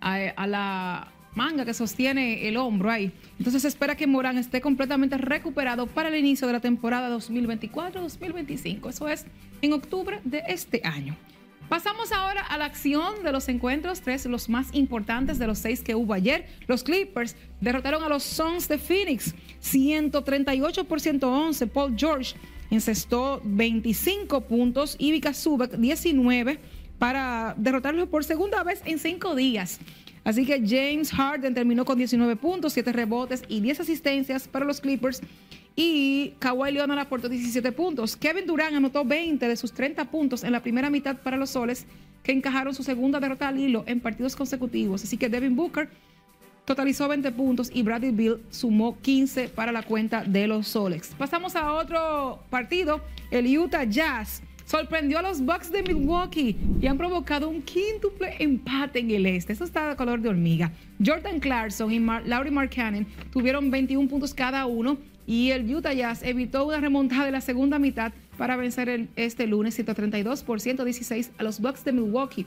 a 0.00 0.46
la 0.46 1.12
manga 1.34 1.64
que 1.64 1.74
sostiene 1.74 2.48
el 2.48 2.56
hombro 2.56 2.90
ahí. 2.90 3.12
Entonces 3.38 3.64
espera 3.64 3.96
que 3.96 4.06
Morán 4.06 4.38
esté 4.38 4.60
completamente 4.60 5.18
recuperado 5.18 5.86
para 5.86 6.08
el 6.08 6.16
inicio 6.16 6.46
de 6.46 6.54
la 6.54 6.60
temporada 6.60 7.14
2024-2025. 7.16 8.88
Eso 8.90 9.08
es 9.08 9.26
en 9.60 9.72
octubre 9.72 10.20
de 10.24 10.42
este 10.48 10.80
año. 10.84 11.16
Pasamos 11.68 12.12
ahora 12.12 12.42
a 12.42 12.58
la 12.58 12.66
acción 12.66 13.22
de 13.24 13.32
los 13.32 13.48
encuentros, 13.48 14.02
tres 14.02 14.26
los 14.26 14.50
más 14.50 14.74
importantes 14.74 15.38
de 15.38 15.46
los 15.46 15.58
seis 15.58 15.80
que 15.80 15.94
hubo 15.94 16.12
ayer. 16.12 16.46
Los 16.66 16.82
Clippers 16.82 17.34
derrotaron 17.62 18.02
a 18.02 18.10
los 18.10 18.24
Suns 18.24 18.68
de 18.68 18.76
Phoenix 18.76 19.34
138 19.60 20.84
por 20.84 21.00
111. 21.00 21.66
Paul 21.68 21.94
George 21.96 22.34
encestó 22.70 23.40
25 23.44 24.42
puntos 24.42 24.96
y 24.98 25.12
Vika 25.12 25.32
Zubac 25.32 25.72
19 25.72 26.58
para 26.98 27.54
derrotarlos 27.56 28.08
por 28.08 28.22
segunda 28.22 28.62
vez 28.64 28.82
en 28.84 28.98
cinco 28.98 29.34
días. 29.34 29.80
Así 30.24 30.46
que 30.46 30.62
James 30.64 31.10
Harden 31.10 31.54
terminó 31.54 31.84
con 31.84 31.98
19 31.98 32.36
puntos, 32.36 32.72
7 32.72 32.92
rebotes 32.92 33.42
y 33.48 33.60
10 33.60 33.80
asistencias 33.80 34.46
para 34.46 34.64
los 34.64 34.80
Clippers. 34.80 35.20
Y 35.74 36.34
Kawhi 36.38 36.72
Leonard 36.72 36.98
aportó 36.98 37.28
17 37.28 37.72
puntos. 37.72 38.16
Kevin 38.16 38.46
Durant 38.46 38.76
anotó 38.76 39.04
20 39.04 39.48
de 39.48 39.56
sus 39.56 39.72
30 39.72 40.04
puntos 40.10 40.44
en 40.44 40.52
la 40.52 40.60
primera 40.60 40.90
mitad 40.90 41.16
para 41.16 41.36
los 41.36 41.50
Soles, 41.50 41.86
que 42.22 42.32
encajaron 42.32 42.74
su 42.74 42.82
segunda 42.82 43.18
derrota 43.20 43.48
al 43.48 43.58
hilo 43.58 43.82
en 43.86 44.00
partidos 44.00 44.36
consecutivos. 44.36 45.02
Así 45.02 45.16
que 45.16 45.28
Devin 45.28 45.56
Booker 45.56 45.88
totalizó 46.64 47.08
20 47.08 47.32
puntos 47.32 47.70
y 47.72 47.82
Bradley 47.82 48.12
Bill 48.12 48.36
sumó 48.50 48.98
15 49.00 49.48
para 49.48 49.72
la 49.72 49.82
cuenta 49.82 50.22
de 50.24 50.46
los 50.46 50.68
Soles. 50.68 51.12
Pasamos 51.18 51.56
a 51.56 51.72
otro 51.72 52.42
partido, 52.50 53.00
el 53.30 53.58
Utah 53.58 53.84
Jazz 53.84 54.42
sorprendió 54.72 55.18
a 55.18 55.22
los 55.22 55.42
Bucks 55.42 55.70
de 55.70 55.82
Milwaukee 55.82 56.56
y 56.80 56.86
han 56.86 56.96
provocado 56.96 57.46
un 57.46 57.60
quíntuple 57.60 58.36
empate 58.38 59.00
en 59.00 59.10
el 59.10 59.26
este. 59.26 59.52
Eso 59.52 59.64
está 59.64 59.90
de 59.90 59.96
color 59.96 60.22
de 60.22 60.30
hormiga. 60.30 60.72
Jordan 61.04 61.40
Clarkson 61.40 61.92
y 61.92 62.00
Mar 62.00 62.22
Laurie 62.24 62.50
Markkanen 62.50 63.06
tuvieron 63.30 63.70
21 63.70 64.08
puntos 64.08 64.32
cada 64.32 64.64
uno 64.64 64.96
y 65.26 65.50
el 65.50 65.70
Utah 65.74 65.92
Jazz 65.92 66.22
evitó 66.22 66.64
una 66.64 66.78
remontada 66.78 67.26
de 67.26 67.32
la 67.32 67.42
segunda 67.42 67.78
mitad 67.78 68.14
para 68.38 68.56
vencer 68.56 69.08
este 69.14 69.46
lunes 69.46 69.74
132 69.74 70.42
por 70.42 70.58
116 70.58 71.32
a 71.36 71.42
los 71.42 71.60
Bucks 71.60 71.84
de 71.84 71.92
Milwaukee 71.92 72.46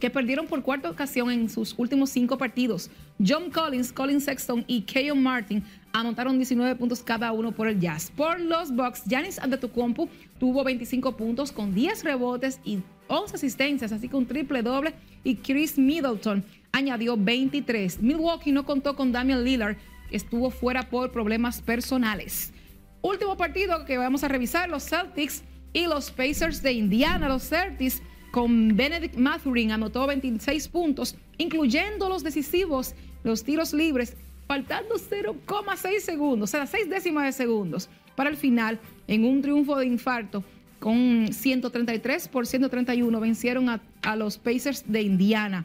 que 0.00 0.10
perdieron 0.10 0.46
por 0.46 0.62
cuarta 0.62 0.90
ocasión 0.90 1.30
en 1.30 1.48
sus 1.48 1.74
últimos 1.78 2.10
cinco 2.10 2.36
partidos. 2.36 2.90
John 3.24 3.50
Collins, 3.50 3.92
Colin 3.92 4.20
Sexton 4.20 4.64
y 4.66 4.82
Keon 4.82 5.22
Martin 5.22 5.64
anotaron 5.92 6.36
19 6.36 6.76
puntos 6.76 7.02
cada 7.02 7.32
uno 7.32 7.52
por 7.52 7.68
el 7.68 7.80
Jazz. 7.80 8.12
Por 8.14 8.40
los 8.40 8.74
Bucks, 8.74 9.04
Giannis 9.06 9.38
Antetokounmpo 9.38 10.08
tuvo 10.38 10.64
25 10.64 11.16
puntos 11.16 11.52
con 11.52 11.74
10 11.74 12.04
rebotes 12.04 12.60
y 12.64 12.80
11 13.08 13.36
asistencias, 13.36 13.92
así 13.92 14.08
que 14.08 14.16
un 14.16 14.26
triple 14.26 14.62
doble. 14.62 14.94
Y 15.24 15.36
Chris 15.36 15.78
Middleton 15.78 16.44
añadió 16.72 17.16
23. 17.16 18.02
Milwaukee 18.02 18.52
no 18.52 18.66
contó 18.66 18.94
con 18.94 19.12
Damian 19.12 19.44
Lillard, 19.44 19.76
estuvo 20.10 20.50
fuera 20.50 20.88
por 20.88 21.10
problemas 21.10 21.62
personales. 21.62 22.52
Último 23.00 23.36
partido 23.36 23.84
que 23.84 23.98
vamos 23.98 24.24
a 24.24 24.28
revisar, 24.28 24.68
los 24.68 24.84
Celtics 24.84 25.42
y 25.72 25.86
los 25.86 26.10
Pacers 26.10 26.62
de 26.62 26.72
Indiana, 26.72 27.28
los 27.28 27.48
Celtics 27.48 28.02
con 28.36 28.76
Benedict 28.76 29.16
Mathurin 29.16 29.72
anotó 29.72 30.06
26 30.06 30.68
puntos, 30.68 31.16
incluyendo 31.38 32.06
los 32.10 32.22
decisivos, 32.22 32.94
los 33.24 33.42
tiros 33.44 33.72
libres, 33.72 34.14
faltando 34.46 34.96
0,6 34.96 36.00
segundos, 36.00 36.50
o 36.50 36.52
sea, 36.52 36.66
6 36.66 36.90
décimas 36.90 37.24
de 37.24 37.32
segundos 37.32 37.88
para 38.14 38.28
el 38.28 38.36
final, 38.36 38.78
en 39.08 39.24
un 39.24 39.40
triunfo 39.40 39.78
de 39.78 39.86
infarto 39.86 40.44
con 40.80 41.28
133 41.32 42.28
por 42.28 42.46
131 42.46 43.18
vencieron 43.20 43.70
a, 43.70 44.16
los 44.16 44.36
Pacers 44.36 44.84
de 44.86 45.00
Indiana. 45.00 45.64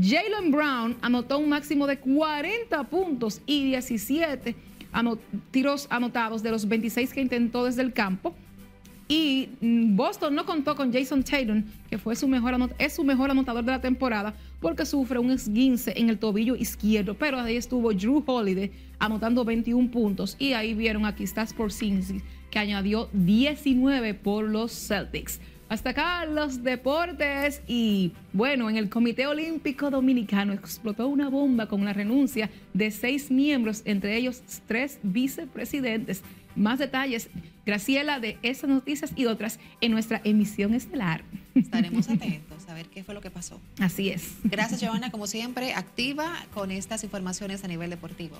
Jalen 0.00 0.50
Brown 0.50 0.96
anotó 1.02 1.38
un 1.38 1.50
máximo 1.50 1.86
de 1.86 1.98
40 1.98 2.84
puntos 2.84 3.42
y 3.44 3.64
17 3.64 4.56
anot 4.92 5.20
tiros 5.50 5.86
anotados 5.90 6.42
de 6.42 6.52
los 6.52 6.66
26 6.66 7.12
que 7.12 7.20
intentó 7.20 7.66
desde 7.66 7.82
el 7.82 7.92
campo. 7.92 8.34
Y 9.08 9.48
mm, 9.60 9.96
Boston 9.96 10.34
no 10.34 10.44
contó 10.44 10.76
con 10.76 10.92
Jason 10.92 11.22
Tatum, 11.22 11.64
que 11.88 11.96
fue 11.96 12.14
su 12.14 12.28
mejor 12.28 12.54
es 12.78 12.92
su 12.92 13.04
mejor 13.04 13.30
anotador 13.30 13.64
de 13.64 13.72
la 13.72 13.80
temporada, 13.80 14.34
porque 14.60 14.84
sufre 14.84 15.18
un 15.18 15.30
esguince 15.30 15.94
en 15.96 16.10
el 16.10 16.18
tobillo 16.18 16.54
izquierdo. 16.54 17.14
Pero 17.14 17.40
ahí 17.40 17.56
estuvo 17.56 17.92
Drew 17.92 18.22
Holiday 18.26 18.70
anotando 18.98 19.44
21 19.44 19.90
puntos. 19.90 20.36
Y 20.38 20.52
ahí 20.52 20.74
vieron 20.74 21.06
aquí 21.06 21.26
Stats 21.26 21.54
por 21.54 21.72
que 22.50 22.58
añadió 22.58 23.08
19 23.12 24.14
por 24.14 24.44
los 24.44 24.72
Celtics. 24.72 25.40
Hasta 25.68 25.90
acá 25.90 26.24
los 26.24 26.62
deportes 26.62 27.60
y 27.66 28.12
bueno, 28.32 28.70
en 28.70 28.78
el 28.78 28.88
Comité 28.88 29.26
Olímpico 29.26 29.90
Dominicano 29.90 30.54
explotó 30.54 31.08
una 31.08 31.28
bomba 31.28 31.66
con 31.66 31.84
la 31.84 31.92
renuncia 31.92 32.48
de 32.72 32.90
seis 32.90 33.30
miembros, 33.30 33.82
entre 33.84 34.16
ellos 34.16 34.42
tres 34.66 34.98
vicepresidentes. 35.02 36.22
Más 36.58 36.78
detalles, 36.78 37.30
Graciela, 37.64 38.18
de 38.18 38.38
esas 38.42 38.68
noticias 38.68 39.12
y 39.14 39.26
otras 39.26 39.58
en 39.80 39.92
nuestra 39.92 40.20
emisión 40.24 40.74
estelar. 40.74 41.22
Estaremos 41.54 42.08
atentos 42.10 42.68
a 42.68 42.74
ver 42.74 42.86
qué 42.86 43.04
fue 43.04 43.14
lo 43.14 43.20
que 43.20 43.30
pasó. 43.30 43.60
Así 43.78 44.08
es. 44.08 44.36
Gracias, 44.44 44.82
Joana, 44.82 45.10
como 45.10 45.26
siempre, 45.26 45.74
activa 45.74 46.32
con 46.54 46.70
estas 46.70 47.04
informaciones 47.04 47.64
a 47.64 47.68
nivel 47.68 47.90
deportivo. 47.90 48.36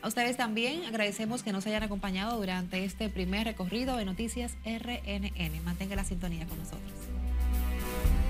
A 0.00 0.08
ustedes 0.08 0.36
también 0.36 0.84
agradecemos 0.84 1.42
que 1.42 1.52
nos 1.52 1.66
hayan 1.66 1.82
acompañado 1.82 2.38
durante 2.38 2.84
este 2.84 3.08
primer 3.08 3.46
recorrido 3.46 3.96
de 3.96 4.04
Noticias 4.04 4.56
RNN. 4.64 5.64
Mantenga 5.64 5.96
la 5.96 6.04
sintonía 6.04 6.46
con 6.46 6.58
nosotros. 6.58 7.07